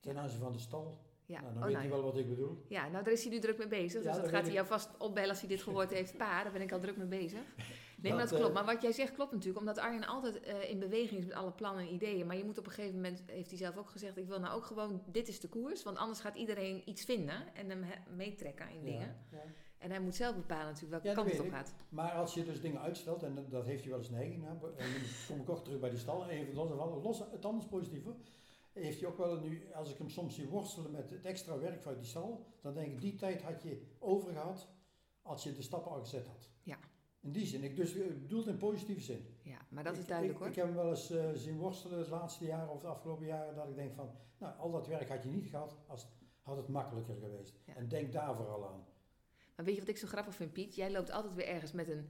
[0.00, 1.04] Ten aanzien van de stal.
[1.24, 1.40] Ja.
[1.40, 2.64] Nou, dan oh, weet nou, je wel wat ik bedoel.
[2.68, 4.02] Ja, nou daar is hij nu druk mee bezig.
[4.02, 6.16] Ja, dus dat gaat hij jou vast opbellen als hij dit gehoord heeft.
[6.16, 7.40] Pa, daar ben ik al druk mee bezig.
[7.96, 8.56] Nee, maar Dat, dat klopt.
[8.56, 9.58] eh, Maar wat jij zegt klopt natuurlijk.
[9.58, 12.26] Omdat Arjen altijd eh, in beweging is met alle plannen en ideeën.
[12.26, 14.16] Maar je moet op een gegeven moment, heeft hij zelf ook gezegd...
[14.16, 15.82] ik wil nou ook gewoon, dit is de koers.
[15.82, 19.16] Want anders gaat iedereen iets vinden en hem he- meetrekken in dingen.
[19.30, 19.42] Ja, ja.
[19.78, 21.52] En hij moet zelf bepalen natuurlijk welke Ja, kant het op ik.
[21.52, 21.74] gaat.
[21.88, 24.60] Maar als je dus dingen uitstelt, en dat, heeft hij wel eens neiging naar, en
[24.92, 28.14] dan kom ik ook terug bij die stal, even los, van- los het anders positieve,
[28.72, 31.80] heeft hij ook wel nu, als ik hem soms zie worstelen met het extra werk
[31.82, 34.68] vanuit die stal, dan denk ik, die tijd had je over gehad
[35.22, 36.50] als je de stappen al gezet had.
[37.20, 39.26] In die zin, ik dus ik bedoel het in positieve zin.
[39.42, 40.52] Ja, maar dat is Ik- duidelijk ik, hoor.
[40.52, 43.54] Ik heb hem wel eens eh, zien worstelen de laatste jaren of de afgelopen jaren,
[43.54, 46.06] dat ik denk van, nou, al dat werk had je niet gehad, als,
[46.42, 47.58] had het makkelijker geweest.
[47.66, 47.74] Ja.
[47.74, 48.84] En denk daar vooral aan.
[49.56, 50.74] Maar weet je wat ik zo grappig vind, Piet?
[50.74, 52.08] Jij loopt altijd weer ergens met een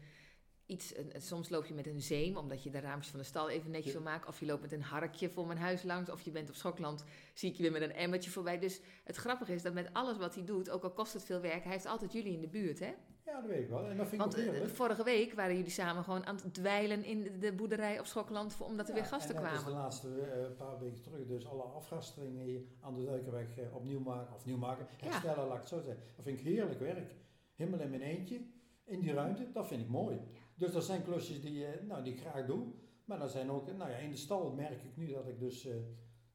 [0.67, 0.97] iets.
[0.97, 3.71] Een, soms loop je met een zeem, omdat je de raampjes van de stal even
[3.71, 4.29] netjes wil maken.
[4.29, 6.11] Of je loopt met een harkje voor mijn huis langs.
[6.11, 7.05] Of je bent op Schokland,
[7.35, 8.59] zie ik je weer met een emmertje voorbij.
[8.59, 11.41] Dus het grappige is dat met alles wat hij doet, ook al kost het veel
[11.41, 12.95] werk, hij heeft altijd jullie in de buurt, hè?
[13.25, 13.85] Ja, dat weet ik wel.
[13.89, 14.75] En dat vind Want ik ook eh, heerlijk.
[14.75, 18.57] vorige week waren jullie samen gewoon aan het dweilen in de, de boerderij op Schokland,
[18.61, 19.77] omdat er Ja, weer gasten en net als kwamen.
[19.79, 24.01] de laatste eh, paar weken terug, dus alle afgasteringen hier aan de Duikerweg eh, opnieuw
[24.01, 25.05] maken, of nieuw maken, Ja.
[25.07, 26.03] herstellen, laat ik het zo zeggen.
[26.17, 27.15] Dat vind ik heerlijk werk.
[27.55, 28.41] Helemaal in mijn eentje,
[28.85, 30.21] in die ruimte, dat vind ik mooi.
[30.57, 32.67] Dus dat zijn klusjes die, eh, nou, die ik graag doe.
[33.05, 35.67] Maar dat zijn ook, nou ja, in de stal merk ik nu dat ik dus
[35.67, 35.75] eh,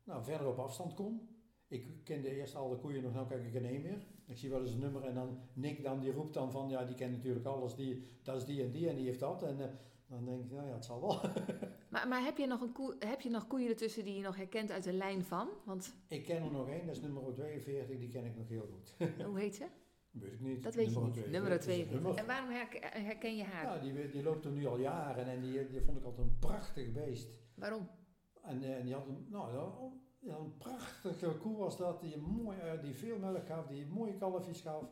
[0.03, 1.29] nou, verder op afstand kom.
[1.67, 4.05] Ik kende eerst al de koeien nog, nou kijk ik er één meer.
[4.25, 6.85] Ik zie wel eens een nummer en dan Nick dan, die roept dan van, ja,
[6.85, 9.43] die kent natuurlijk alles, die, dat is die en die en die heeft dat.
[9.43, 9.69] En eh,
[10.07, 11.19] dan denk ik, nou ja, het zal wel.
[11.91, 14.35] Maar, maar heb, je nog een koe, heb je nog koeien ertussen die je nog
[14.35, 15.49] herkent uit de lijn van?
[15.65, 18.67] Want, Ik ken er nog één, dat is nummer 42, die ken ik nog heel
[18.71, 18.95] goed.
[19.27, 19.65] hoe heet ze?
[20.11, 20.63] Weet ik niet.
[20.63, 21.13] Dat weet je Nummer niet.
[21.13, 21.99] 42, Nummer dat is 42.
[22.01, 22.17] Hummer.
[22.19, 23.63] En waarom herk- herken je haar?
[23.75, 26.37] Ja, die, die loopt er nu al jaren en die, die vond ik altijd een
[26.39, 27.29] prachtig beest.
[27.55, 27.87] Waarom?
[28.43, 29.53] En, eh, die had een, nou,
[30.19, 34.13] ja, een prachtige koe was dat, die, mooi, eh, die veel melk gaf, die mooie
[34.15, 34.83] kalfjes gaf.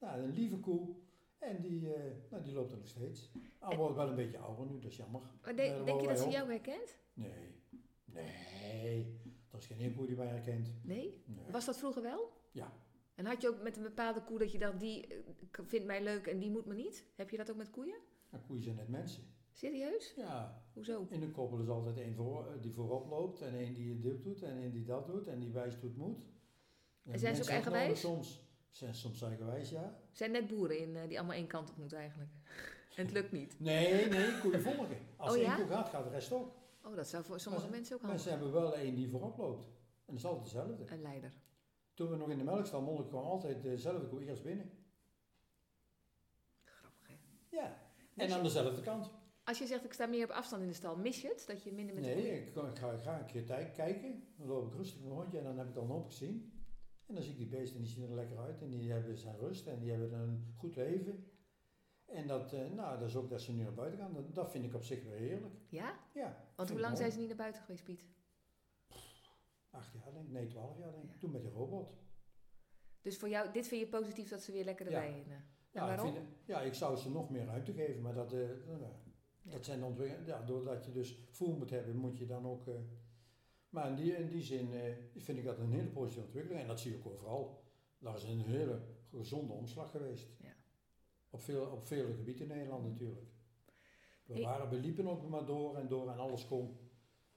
[0.00, 0.94] Nou, een lieve koe.
[1.38, 3.32] En die, eh, nou, die loopt er nog steeds.
[3.58, 5.20] Al wordt wel een beetje ouder nu, dat is jammer.
[5.42, 6.98] Maar de- denk je dat ze jou herkent?
[7.14, 7.62] Nee,
[8.04, 9.20] nee,
[9.50, 10.72] dat is geen één koe die mij herkent.
[10.82, 11.22] Nee?
[11.26, 11.50] Nee.
[11.50, 12.30] Was dat vroeger wel?
[12.52, 12.72] Ja.
[13.22, 15.16] En had je ook met een bepaalde koe dat je dacht, die eh,
[15.66, 17.04] vindt mij leuk en die moet me niet?
[17.16, 17.98] Heb je dat ook met koeien?
[18.46, 19.22] Koeien zijn net mensen.
[19.52, 20.12] Serieus?
[20.16, 21.06] Ja, Hoezo?
[21.10, 24.22] In de koppel is altijd één voor, eh, die voorop loopt en één die dit
[24.22, 26.18] doet en één die dat doet en die wijst hoe het moet.
[27.04, 28.00] En zijn ze ook mensen eigenwijs?
[28.00, 29.98] Soms zijn ze soms eigenwijs, ja.
[30.12, 32.30] zijn net boeren in, eh, die allemaal één kant op moeten eigenlijk.
[32.96, 33.54] en het lukt niet.
[33.60, 34.96] Nee, nee, koeien volgen.
[35.16, 35.56] Als Oh, één ja?
[35.56, 36.52] koe gaat, gaat de rest ook.
[36.84, 39.08] Oh, dat zou voor sommige Maar- mensen ook Maar handig ze hebben wel één die
[39.08, 39.64] voorop loopt.
[39.66, 39.70] En
[40.06, 40.94] dat is altijd hetzelfde.
[40.94, 41.32] Een leider.
[41.94, 44.70] Toen we nog in de melkstal monden, kwam altijd dezelfde koe eerst binnen.
[46.64, 47.14] Grappig, hè?
[47.56, 47.78] Ja,
[48.16, 49.10] en je- aan dezelfde kant.
[49.44, 51.44] Als je zegt, ik sta meer op afstand in de stal, mis je het?
[51.46, 52.26] Dat je minder met de koeien...
[52.26, 54.24] Nee, ik, ik ga graag een keer tijd kijken.
[54.36, 56.52] Dan loop ik rustig een rondje en dan heb ik al een hoop gezien.
[57.06, 59.38] En dan zie ik die beesten, die zien er lekker uit en die hebben zijn
[59.38, 61.26] rust en die hebben een goed leven.
[62.06, 64.26] En dat, eh, nou, dat is ook dat ze nu naar buiten gaan.
[64.32, 65.54] Dat, vind ik op zich weer heerlijk.
[65.68, 65.98] Ja?
[66.14, 66.44] Ja.
[66.56, 68.04] Want hoe lang zijn ze niet naar buiten geweest, Piet?
[69.72, 71.10] Acht jaar denk ik, nee twaalf jaar denk ik.
[71.10, 71.18] Ja.
[71.18, 71.92] Toen met die robot.
[73.02, 75.02] Dus voor jou, dit vind je positief dat ze weer lekker Ja.
[75.02, 75.24] erbij?
[75.26, 76.12] Ja, En ik, waarom?
[76.14, 79.00] vind, ja, ik zou ze nog meer ruimte geven, maar dat, eh, Ja.
[79.42, 80.26] dat zijn de ontwikkelingen.
[80.28, 82.66] Ja, doordat je dus voer moet hebben, moet je dan ook.
[82.68, 82.74] eh,
[83.68, 86.60] maar in die, in die zin eh, vind ik dat een hele positieve ontwikkeling.
[86.62, 87.62] En dat zie ik overal.
[87.98, 90.28] Daar is een hele gezonde omslag geweest.
[90.42, 90.54] Ja.
[91.30, 93.26] Op, veel, op vele gebieden in Nederland natuurlijk.
[94.24, 96.81] We, waren, we liepen ook maar door en door en alles kon.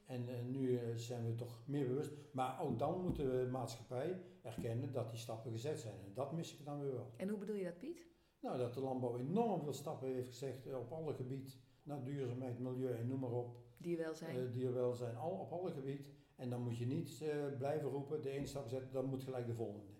[0.06, 2.12] En eh, nu eh, zijn we toch meer bewust.
[2.32, 5.99] Maar ook dan moet de maatschappij erkennen dat die stappen gezet zijn.
[6.06, 7.14] En dat mis ik dan weer wel.
[7.18, 8.06] En hoe bedoel je dat, Piet?
[8.39, 11.51] Nou, dat de landbouw enorm veel stappen heeft gezegd eh, op alle gebieden.
[11.84, 13.58] Naar duurzaamheid, milieu en noem maar op.
[13.78, 14.51] Dierwelzijn.
[14.51, 16.06] Dierwelzijn, al, op alle gebieden.
[16.36, 17.24] En dan moet je niet
[17.58, 19.93] blijven roepen, de ene stap zetten, dan moet gelijk de volgende.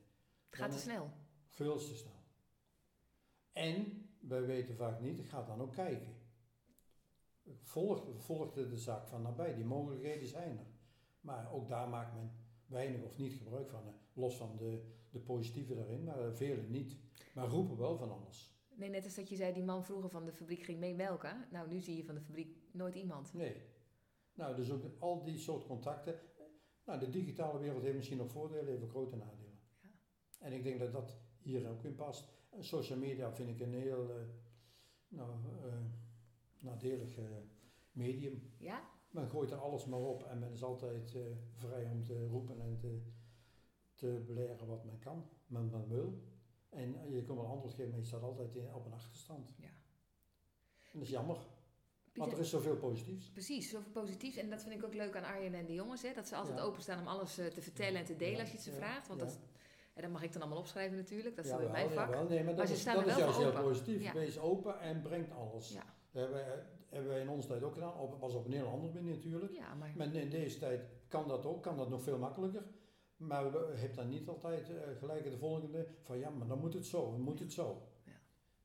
[0.49, 1.10] het gaat te snel.
[1.47, 2.24] Veel te snel.
[3.51, 6.24] En, wij weten vaak niet, ik ga dan ook kijken.
[7.62, 10.68] Volg, volg de, de zaak van nabij, die mogelijkheden zijn er.
[11.22, 12.32] Maar ook daar maakt men
[12.66, 13.93] weinig of niet gebruik van.
[14.14, 16.98] Los van de, de positieve daarin, maar eh, velen niet.
[17.34, 18.54] Maar roepen wel van alles.
[18.76, 21.48] Nee, net als dat je zei, die man vroeger van de fabriek ging mee melken.
[21.52, 23.34] Nou, nu zie je van de fabriek nooit iemand.
[23.34, 23.56] Nee.
[24.34, 26.20] Nou, dus ook al die soort contacten.
[26.86, 29.60] Nou, de digitale wereld heeft misschien nog voordelen, heeft ook grote nadelen.
[29.82, 29.89] Ja.
[30.39, 32.30] En ik denk dat dat hier ook in past.
[32.50, 34.16] En social media vind ik een heel eh,
[35.08, 35.30] nou,
[35.64, 35.74] eh,
[36.66, 37.24] nadelig eh,
[37.91, 38.53] medium.
[38.57, 38.82] Ja?
[39.09, 41.22] Men gooit er alles maar op en men is altijd eh,
[41.53, 43.01] vrij om te roepen en te,
[43.93, 46.22] te beleren wat men kan, men, men wil.
[46.70, 49.53] En eh, je kan wel antwoord geven, maar je staat altijd in, op een achterstand.
[49.57, 49.68] Ja.
[50.91, 51.38] En dat is jammer,
[52.13, 53.30] want er is zoveel positiefs.
[53.32, 54.38] Precies, zoveel positiefs.
[54.38, 56.01] En dat vind ik ook leuk aan Arjen en de jongens.
[56.01, 56.13] Hè?
[56.13, 56.63] Dat ze altijd Ja.
[56.63, 59.07] openstaan om alles eh, te vertellen en te delen Ja, als je het ze vraagt.
[59.07, 59.39] Want dat,
[59.93, 61.36] en dat mag ik dan allemaal opschrijven natuurlijk.
[61.36, 62.09] Dat is Ja, weer mijn wel, vak.
[62.09, 62.28] ja, wel.
[62.28, 63.63] Nee, maar, Maar dat ze is, staan dat er is wel juist heel open.
[63.63, 64.11] positief.
[64.11, 65.70] Wees open en brengt alles.
[66.16, 67.99] Dat hebben, wij, hebben wij in onze tijd ook gedaan.
[67.99, 69.53] Op, was op een heel andere manier natuurlijk.
[69.53, 72.63] Ja, maar Maar in deze tijd kan dat ook, kan dat nog veel makkelijker.
[73.16, 76.74] Maar we hebben dan niet altijd eh, gelijk de volgende van ja, maar dan moet
[76.74, 77.88] het zo, dan moet het zo.
[78.05, 78.11] Ja.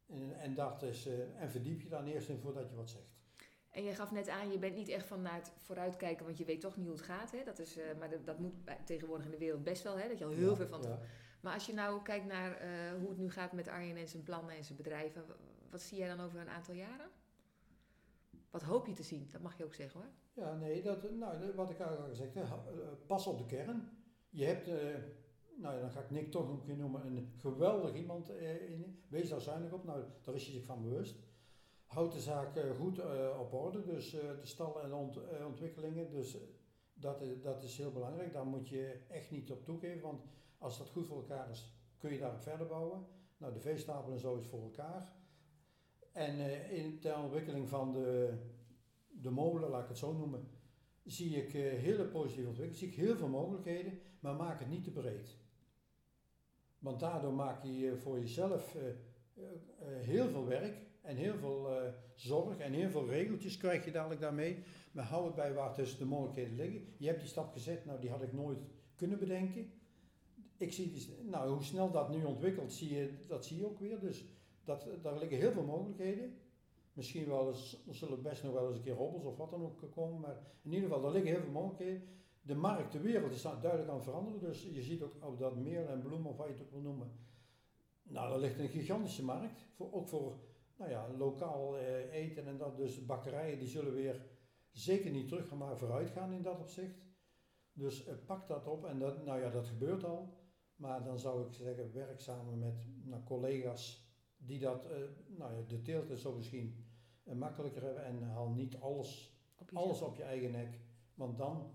[0.07, 3.19] En, en, dat is, eh, en verdiep je dan eerst in voordat je wat zegt.
[3.71, 6.77] En je gaf net aan, je bent niet echt vanuit vooruitkijken, want je weet toch
[6.77, 7.31] niet hoe het gaat.
[7.31, 7.45] Hè?
[7.45, 10.09] Dat is, eh, maar dat, dat moet bij- tegenwoordig in de wereld best wel, hè?
[10.09, 10.83] dat je al heel Ja, veel van...
[10.83, 10.99] ja.
[11.41, 12.59] Maar als je nou kijkt naar
[13.01, 15.25] hoe het nu gaat met Arjen en zijn plannen en zijn bedrijven,
[15.71, 17.07] wat zie jij dan over een aantal jaren?
[18.51, 19.29] Wat hoop je te zien?
[19.33, 20.11] Dat mag je ook zeggen hoor.
[20.33, 22.53] Ja, nee, dat, nou, wat ik al gezegd heb, eh,
[23.07, 23.89] pas op de kern.
[24.31, 24.75] Je hebt, eh,
[25.57, 29.05] nou ja, dan ga ik Nick toch een keer noemen, een geweldig iemand eh, in.
[29.09, 31.19] Wees daar zuinig op, nou daar is hij zich van bewust.
[31.87, 33.01] Houd de zaak goed
[33.39, 36.37] op orde, dus de stallen en ont, ontwikkelingen, dus
[36.95, 38.33] dat, dat is heel belangrijk.
[38.33, 40.23] Daar moet je echt niet op toegeven, want
[40.59, 43.07] als dat goed voor elkaar is, kun je daarop verder bouwen.
[43.37, 45.13] Nou, de veestapel en zo is voor elkaar.
[46.13, 48.35] En eh, in ter ontwikkeling van de,
[49.09, 50.49] de molen, laat ik het zo noemen,
[51.05, 54.85] zie ik eh, hele positieve ontwikkeling, zie ik heel veel mogelijkheden, maar maak het niet
[54.85, 55.39] te breed.
[56.81, 58.95] Want daardoor maak je voor jezelf eh, eh,
[59.79, 61.69] eh, heel veel werk en heel veel
[62.15, 64.63] zorg en heel veel regeltjes krijg je dadelijk daarmee.
[64.93, 66.95] Maar hou het bij waar tussen de mogelijkheden liggen.
[66.97, 68.59] Je hebt die stap gezet, nou die had ik nooit
[68.95, 69.73] kunnen bedenken.
[70.57, 74.01] Ik zie nou, hoe snel dat nu ontwikkelt, zie je, dat zie je ook weer.
[74.01, 74.25] Dus
[74.79, 76.39] dat, daar liggen heel veel mogelijkheden.
[76.93, 79.91] Misschien wel eens, zullen best nog wel eens een keer hobbels of wat dan ook
[79.91, 80.21] komen.
[80.21, 82.03] Maar in ieder geval, er liggen heel veel mogelijkheden.
[82.43, 84.41] De markt, de wereld is daar duidelijk aan het veranderen.
[84.41, 86.81] Dus je ziet ook op dat meel en bloemen, of wat je het ook wil
[86.81, 87.11] noemen.
[88.03, 89.61] Nou, er ligt een gigantische markt.
[89.75, 90.39] Voor, ook voor
[90.77, 92.77] nou ja, lokaal eh, eten en dat.
[92.77, 94.27] Dus bakkerijen die zullen weer
[94.71, 96.99] zeker niet terug gaan, maar vooruit gaan in dat opzicht.
[97.73, 98.85] Dus eh, pak dat op.
[98.85, 100.39] En dat, nou ja, dat gebeurt al.
[100.77, 104.10] Maar dan zou ik zeggen, werk samen met nou, collega's
[104.47, 106.85] die dat, eh, nou ja, de teelt is zo misschien
[107.25, 108.05] eh, makkelijker hebben.
[108.05, 110.79] En haal niet alles Op alles op je eigen nek.
[111.15, 111.75] Want dan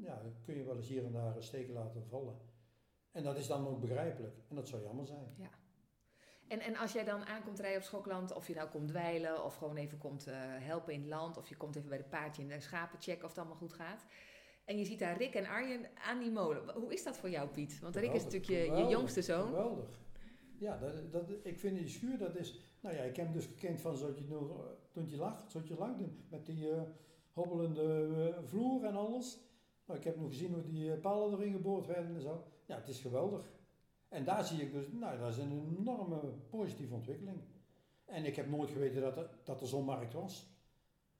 [0.00, 2.36] ja, kun je wel eens hier en daar een steken laten vallen.
[3.10, 4.36] En dat is dan ook begrijpelijk.
[4.48, 5.36] En dat zou jammer zijn.
[6.48, 9.56] En, en als jij dan aankomt rijden op Schokland, of je nou komt dweilen, of
[9.56, 12.42] gewoon even komt eh, helpen in het land, of je komt even bij de paardje
[12.42, 14.04] en de schapen checken of het allemaal goed gaat.
[14.64, 16.74] En je ziet daar Rick en Arjen aan die molen.
[16.74, 17.80] Hoe is dat voor jou, Piet?
[17.80, 19.46] Want Rick is natuurlijk je, je jongste zoon.
[19.46, 19.98] Geweldig.
[20.60, 22.58] Ja, dat, dat, ik vind die schuur, dat is...
[22.80, 25.44] Nou ja, ik heb hem dus gekend van zo'n je, nog, eh, toen je lag,
[25.48, 26.82] zo'n je met die eh,
[27.32, 29.38] hobbelende eh, vloer en alles.
[29.84, 32.44] Nou, ik heb nog gezien hoe die palen erin geboord werden en zo.
[32.66, 33.52] Ja, het is geweldig.
[34.08, 37.40] En daar zie ik dus, nou, dat is een enorme positieve ontwikkeling.
[38.04, 40.46] En ik heb nooit geweten dat er, dat er zo'n markt was.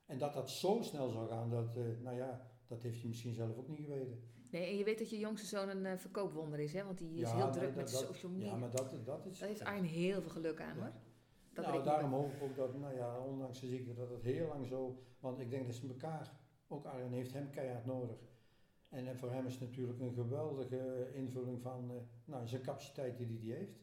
[0.07, 3.57] En dat dat zo snel zou gaan, dat, nou ja, dat heeft hij misschien zelf
[3.57, 4.22] ook niet geweten.
[4.51, 6.85] Nee, en je weet dat je jongste zoon een eh, verkoopwonder is, hè?
[6.85, 8.47] Want die is Ja, heel druk dat- met dat- social media.
[8.51, 9.39] Ja, maar dat, dat is...
[9.39, 10.81] Daar heeft Arjen heel veel geluk aan, Ja.
[10.83, 10.93] hoor.
[11.53, 14.47] Dat nou, daarom hoop ik ook dat, nou ja, ondanks de ziekte, dat het heel
[14.49, 15.03] lang zo...
[15.21, 16.33] Want ik denk dat ze elkaar,
[16.69, 18.17] ook Arjen heeft hem keihard nodig.
[18.89, 23.49] En voor hem is het natuurlijk een geweldige invulling van eh, nou, zijn capaciteiten die
[23.51, 23.79] hij heeft.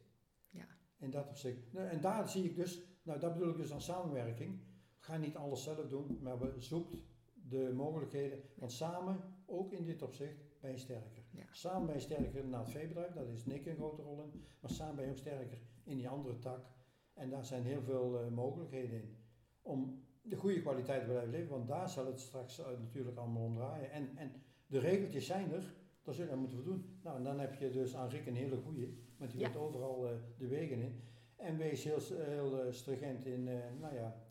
[0.49, 0.65] Ja.
[0.97, 1.73] In dat opzicht.
[1.73, 4.59] Nou, en daar zie ik dus, nou dat bedoel ik dus aan samenwerking.
[4.97, 6.95] Ga niet alles zelf doen, maar we zoekt
[7.33, 8.39] de mogelijkheden.
[8.55, 11.23] Want samen, ook in dit opzicht, je sterker.
[11.31, 11.43] Ja.
[11.51, 14.43] Samen ben je sterker naar het veebedrijf, daar is Nick een grote rol in.
[14.59, 16.65] Maar samen ben je ook sterker in die andere tak.
[17.13, 19.17] En daar zijn heel veel eh, mogelijkheden in.
[19.61, 23.43] Om de goede kwaliteit te blijven leven, want daar zal het straks eh, natuurlijk allemaal
[23.43, 23.91] om draaien.
[23.91, 24.31] En, en
[24.67, 26.99] de regeltjes zijn er, daar zullen we moeten we doen.
[27.03, 29.55] Nou, en dan heb je dus aan Rick een hele goede, want die Ja.
[29.55, 31.01] overal eh, de wegen in.
[31.35, 33.43] En wees heel, heel stringent in,
[33.79, 34.23] nou ja,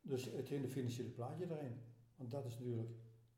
[0.00, 1.80] dus het hele financiële plaatje daarin.
[2.16, 2.90] Want dat is natuurlijk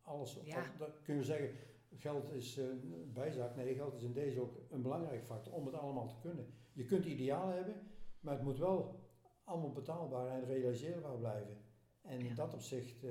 [0.03, 0.37] alles.
[0.37, 0.65] op- Ja.
[0.79, 1.49] Dat kun je zeggen,
[1.97, 3.57] geld is eh, een bijzaak.
[3.57, 6.47] Nee, geld is in deze ook een belangrijke factor om het allemaal te kunnen.
[6.73, 7.75] Je kunt idealen hebben,
[8.21, 9.01] maar het moet wel
[9.45, 11.57] allemaal betaalbaar en realiseerbaar blijven.
[12.03, 12.29] En Ja.
[12.29, 13.11] in dat opzicht eh,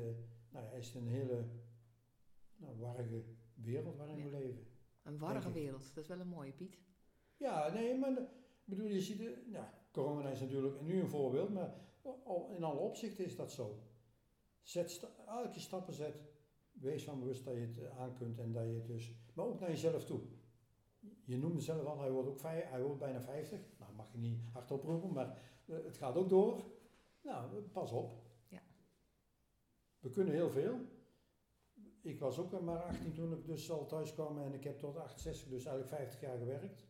[0.50, 1.46] nou is het een hele
[2.56, 3.24] nou, warrige
[3.54, 4.24] wereld waarin Ja.
[4.24, 4.68] we leven.
[5.04, 5.92] Een warrige wereld.
[5.96, 6.78] Dat is wel een mooie, Piet.
[7.38, 8.28] Ja, nee, maar ik
[8.66, 11.74] bedoel, je ziet, het- ja, corona is natuurlijk nu een voorbeeld, maar
[12.56, 13.80] in alle opzichten is dat zo.
[14.62, 16.16] Zet elke stappen zet,
[16.74, 19.46] wees van bewust dat je het eh, aan kunt en dat je het dus, maar
[19.46, 20.22] ook naar jezelf toe.
[21.26, 23.60] Je noemde zelf al, hij wordt ook vij- hij wordt bijna 50.
[23.80, 26.64] Nou, mag je niet hardop roepen, maar eh, het gaat ook door.
[27.22, 28.14] Nou, pas op.
[28.48, 28.62] Ja.
[30.00, 30.80] We kunnen heel veel.
[32.02, 34.98] Ik was ook maar 18 toen ik dus al thuis kwam en ik heb tot
[34.98, 36.88] 68, dus eigenlijk 50 jaar gewerkt.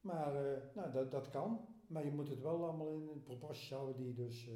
[0.00, 3.96] Maar eh, nou, dat, dat kan, maar je moet het wel allemaal in proporties houden
[3.96, 4.48] die dus...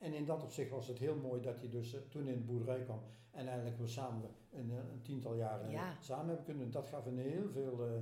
[0.00, 2.44] en in dat opzicht was het heel mooi dat hij dus eh, toen in de
[2.44, 5.96] boerderij kwam en eigenlijk we samen een, eh, een tiental jaren Ja.
[6.00, 6.70] samen hebben kunnen.
[6.70, 7.92] Dat gaf een heel veel eh,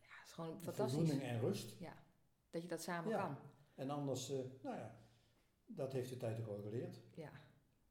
[0.00, 0.94] Ja, is gewoon fantastisch.
[0.98, 1.78] voldoening en rust.
[2.50, 3.22] Dat je dat samen Ja.
[3.26, 3.36] kan.
[3.74, 4.28] En anders,
[4.62, 4.98] nou ja,
[5.66, 7.00] dat heeft de tijd ook al geleerd.
[7.14, 7.30] Ja.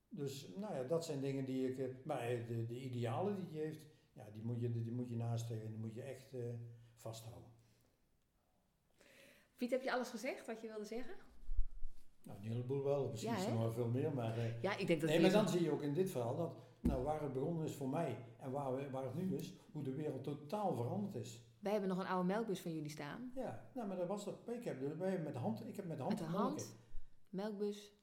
[0.10, 2.06] Dus nou ja, dat zijn dingen die ik.
[2.06, 3.82] maar de, de idealen die je heeft,
[4.14, 6.34] ja, die moet je, die moet je nastreven en die moet je echt
[6.94, 7.52] vasthouden.
[9.58, 11.16] Piet, heb je alles gezegd wat je wilde zeggen?
[12.24, 14.38] Nou, een heleboel wel, misschien Ja, er nog veel meer, maar.
[14.38, 16.56] eh, Ja, ik denk dat nee, maar dan zie je ook in dit verhaal dat,
[16.82, 19.84] nou, waar het begonnen is voor mij en waar, we, waar het nu is, hoe
[19.84, 21.44] de wereld totaal veranderd is.
[21.60, 23.32] Wij hebben nog een oude melkbus van jullie staan.
[23.36, 24.48] Ja, nou, maar dat was toch.
[24.48, 26.78] Ik heb, wij met de hand, ik heb met de hand Met de hand,
[27.30, 27.94] melkbus,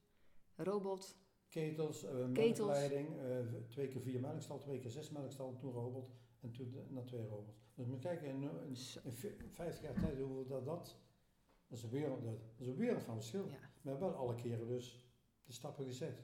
[0.55, 1.17] robot.
[1.49, 2.57] Ketels, Ketels.
[2.67, 3.37] melkleiding, eh,
[3.69, 6.11] twee keer vier melkstal, twee keer zes melkstal, toen robot.
[6.41, 7.65] en toen naar twee robots.
[7.75, 8.99] Dus moet kijken, in, in, Zo.
[9.03, 10.97] in v- 50 jaar tijd hoeveel dat, dat,
[11.67, 13.45] dat is een wereld, dat is een wereld van verschil.
[13.47, 13.66] Ja.
[13.87, 15.05] We hebben wel alle keren dus
[15.43, 16.23] de stappen gezet.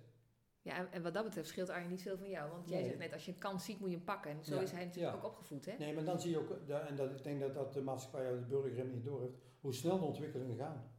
[0.62, 2.52] Ja, en- wat dat betreft scheelt Arjen niet veel van jou.
[2.52, 2.88] Want jij Nee.
[2.88, 4.32] zegt net, als je een kans ziet, moet je hem pakken.
[4.32, 5.20] En zo Ja, is hij natuurlijk ja.
[5.22, 5.78] ook opgevoed, hè?
[5.78, 8.46] Nee, maar dan zie je ook, en dat, ik denk dat, dat de maatschappij de
[8.46, 10.92] burger helemaal niet door heeft, hoe snel de ontwikkelingen gaan.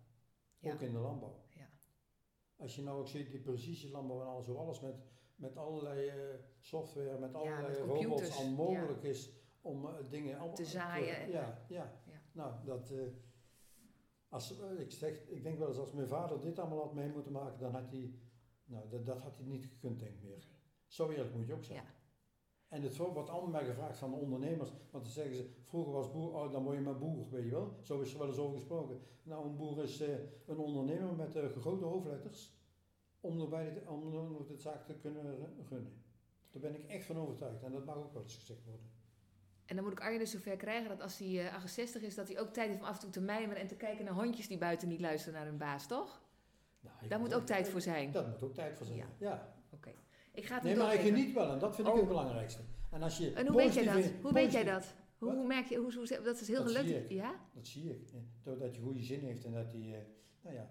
[0.58, 0.72] Ja.
[0.72, 1.42] Ook in de landbouw.
[1.48, 1.68] Ja.
[2.56, 4.94] Als je nou ook ziet, die precisielandbouw en alles, hoe alles met,
[5.34, 6.16] met allerlei eh,
[6.60, 11.64] software, met allerlei met robots al mogelijk is om eh, dingen Te zaaien en- Ja,
[11.68, 12.00] ja.
[12.06, 12.20] Ja.
[12.32, 12.98] Nou, dat, eh,
[14.34, 17.08] als, eh, ik, zeg, ik denk wel eens als mijn vader dit allemaal had mee
[17.08, 18.14] moeten maken, dan had hij,
[18.64, 20.46] nou, dat, dat had hij niet gekund, denk ik meer.
[20.86, 21.78] Zo eerlijk moet je ook zijn.
[21.78, 21.84] Ja.
[22.68, 24.70] En het wordt allemaal gevraagd van de ondernemers.
[24.90, 27.50] Want dan zeggen ze, vroeger was boer, oh, dan word je maar boer, weet je
[27.50, 27.78] wel.
[27.82, 29.00] Zo is er wel eens over gesproken.
[29.22, 30.14] Nou, een boer is eh,
[30.46, 32.52] een ondernemer met eh, grote hoofdletters.
[33.20, 34.10] Om nog bij de, om
[34.46, 36.02] de zaak te kunnen ru- runnen.
[36.50, 37.62] Daar ben ik echt van overtuigd.
[37.62, 38.90] En dat mag ook wel eens gezegd worden.
[39.66, 42.28] En dan moet ik Arjen dus zover krijgen dat als hij eh, 68 is, dat
[42.28, 44.48] hij ook tijd heeft om af en toe te mijmeren en te kijken naar hondjes
[44.48, 46.22] die buiten niet luisteren naar hun baas, toch?
[46.80, 48.12] Nou, ik- Daar moet ook tijd voor zijn.
[48.12, 48.98] Dat moet ook tijd voor zijn.
[48.98, 49.06] Ja.
[49.18, 49.54] Ja.
[49.70, 49.92] Oké.
[50.32, 51.52] Ik ga het Nee, maar ik geniet wel.
[51.52, 51.98] En dat vind ik Oh.
[52.00, 52.60] het belangrijkste.
[52.90, 54.10] En, als je En hoe weet jij dat?
[54.22, 54.94] Hoe weet jij dat?
[55.18, 57.02] Hoe, merk je, hoe, hoe, dat is heel Dat gelukkig.
[57.04, 57.10] ik.
[57.10, 57.34] Ja?
[57.54, 58.08] Dat zie ik.
[58.12, 60.04] eh, Doordat je goede zin heeft en dat hij, eh,
[60.42, 60.70] nou ja,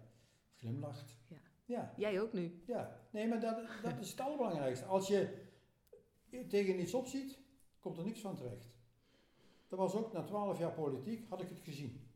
[0.56, 1.18] glimlacht.
[1.28, 1.38] Ja.
[1.66, 1.94] Ja.
[1.98, 2.62] Jij ook nu.
[2.66, 4.86] Ja, nee, maar dat, dat is het allerbelangrijkste.
[4.86, 5.41] Als je
[6.48, 7.39] tegen iets opziet,
[7.80, 8.70] komt er niks van terecht.
[9.74, 12.09] Dat was ook na twaalf jaar politiek, had ik het gezien.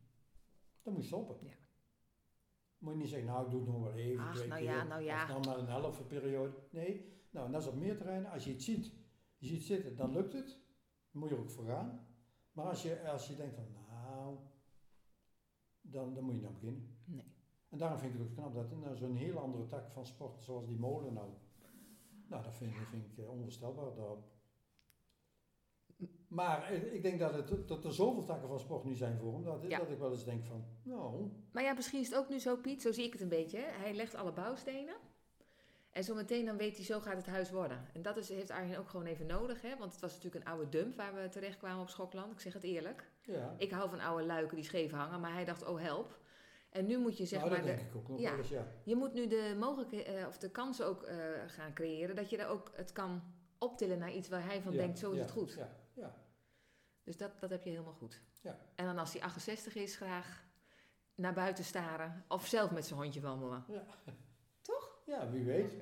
[0.82, 1.36] Dan moet je stoppen.
[1.40, 1.52] Ja.
[2.78, 4.24] Moet je niet zeggen, nou ik doe het nog wel even.
[4.24, 5.22] Ach, twee nou keer, ja, nou ja.
[5.22, 6.54] Of dan maar een halve periode.
[6.70, 8.30] Nee, nou en dat is op meer terreinen.
[8.30, 8.92] Als je het ziet,
[9.36, 10.46] je ziet zitten, dan lukt het.
[11.10, 12.06] Dan moet je er ook voor gaan.
[12.52, 14.36] Maar als je, als je denkt van, nou,
[15.80, 16.98] dan, dan moet je nou beginnen.
[17.04, 17.34] Nee.
[17.68, 20.42] En daarom vind ik het ook knap dat nou, zo'n heel andere tak van sport,
[20.42, 21.30] zoals die molen nou.
[22.28, 23.94] Nou, dat vind, vind ik eh, onvoorstelbaar.
[23.94, 24.37] Dat.
[26.28, 29.32] Maar eh, ik denk dat, het, dat er zoveel takken van sport nu zijn voor
[29.32, 29.78] hem, dat, Ja.
[29.78, 32.56] dat ik wel eens denk van, nou, Maar ja, misschien is het ook nu zo,
[32.56, 33.58] Piet, zo zie ik het een beetje.
[33.58, 33.66] Hè?
[33.82, 34.94] Hij legt alle bouwstenen.
[35.90, 37.86] En zometeen dan weet hij, zo gaat het huis worden.
[37.92, 39.62] En dat is, heeft Arjen ook gewoon even nodig.
[39.62, 39.76] Hè?
[39.78, 42.32] Want het was natuurlijk een oude dump waar we terecht kwamen op Schokland.
[42.32, 43.10] Ik zeg het eerlijk.
[43.22, 43.54] ja.
[43.58, 45.20] Ik hou van oude luiken die scheef hangen.
[45.20, 46.18] Maar hij dacht, oh help.
[46.70, 47.60] En nu moet je zeg nou, maar...
[47.60, 48.36] de- denk ik ook nog ja.
[48.36, 48.66] eens, ja.
[48.84, 52.48] Je moet nu de mogelijkheden of de kansen ook eh, gaan creëren dat je daar
[52.48, 53.22] ook het kan
[53.58, 55.52] optillen naar iets waar hij van Ja, denkt, zo is het goed.
[55.58, 56.14] Ja, ja.
[57.04, 58.22] Dus dat, dat heb je helemaal goed.
[58.40, 58.58] Ja.
[58.74, 60.46] En dan als hij 68 is, graag
[61.14, 63.64] naar buiten staren of zelf met zijn hondje wandelen.
[65.06, 65.72] ja, wie weet.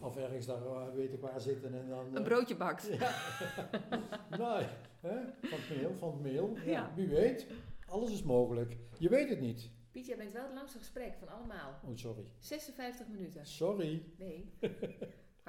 [0.00, 2.06] Of ergens daar eh, weet ik waar zitten en dan...
[2.06, 2.86] Een eh, broodje bakt.
[2.86, 3.14] Ja.
[4.38, 4.66] nee,
[5.00, 5.18] hè?
[5.42, 6.56] van het meel, van het meel.
[6.64, 6.92] Ja.
[6.94, 7.46] Wie weet.
[7.86, 8.76] Alles is mogelijk.
[8.98, 9.70] Je weet het niet.
[9.90, 11.80] Piet, jij bent wel het langste gesprek van allemaal.
[11.84, 12.24] Oh, sorry.
[12.38, 13.46] 56 minuten.
[13.46, 14.04] Sorry.
[14.18, 14.54] Nee.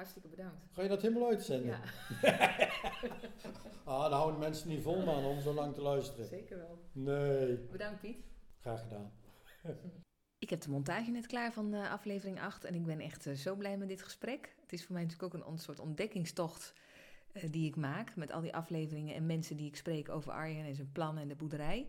[0.02, 0.66] Hartstikke bedankt.
[0.72, 1.80] Ga je dat helemaal uitzenden?
[2.22, 2.56] Ja,
[3.84, 6.26] Ah, dan houden mensen niet vol, man, om zo lang te luisteren.
[6.26, 6.78] zeker wel.
[6.92, 7.56] Nee.
[7.56, 8.24] Bedankt, Piet.
[8.60, 9.12] Graag gedaan.
[10.38, 13.34] Ik heb de montage net klaar van eh, aflevering 8 en ik ben echt eh,
[13.34, 14.54] zo blij met dit gesprek.
[14.60, 16.74] Het is voor mij natuurlijk ook een soort ontdekkingstocht
[17.32, 20.66] eh, die ik maak met al die afleveringen en mensen die ik spreek over Arjen
[20.66, 21.88] en zijn plan en de boerderij.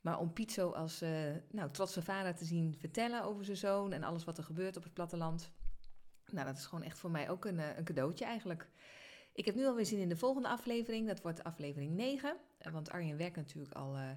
[0.00, 1.10] Maar om Piet zo als eh,
[1.50, 4.82] nou, trotse vader te zien vertellen over zijn zoon en alles wat er gebeurt op
[4.82, 5.50] het platteland.
[6.32, 8.68] Nou, dat is gewoon echt voor mij ook een, eh, een cadeautje eigenlijk.
[9.32, 11.06] Ik heb nu alweer zin in de volgende aflevering.
[11.06, 12.36] Dat wordt aflevering 9.
[12.58, 14.10] Eh, Want Arjen werkt natuurlijk al eh,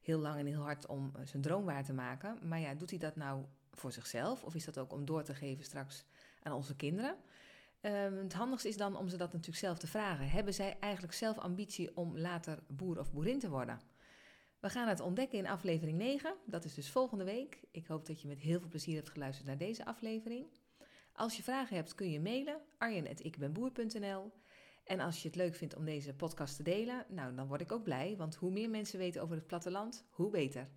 [0.00, 2.38] heel lang en heel hard om zijn droom waar te maken.
[2.48, 4.44] Maar ja, doet hij dat nou voor zichzelf?
[4.44, 6.04] Of is dat ook om door te geven straks
[6.42, 7.16] aan onze kinderen?
[7.80, 10.28] Ehm, het handigste is dan om ze dat natuurlijk zelf te vragen.
[10.28, 13.80] Hebben zij eigenlijk zelf ambitie om later boer of boerin te worden?
[14.60, 16.34] We gaan het ontdekken in aflevering 9.
[16.46, 17.60] Dat is dus volgende week.
[17.70, 20.46] Ik hoop dat je met heel veel plezier hebt geluisterd naar deze aflevering.
[21.22, 24.32] Als je vragen hebt kun je mailen arjen.ikbenboer.nl
[24.84, 27.72] En als je het leuk vindt om deze podcast te delen, nou dan word ik
[27.72, 30.68] ook blij, want hoe meer mensen weten over het platteland, hoe beter.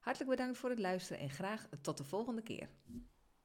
[0.00, 2.68] Hartelijk bedankt voor het luisteren en graag tot de volgende keer.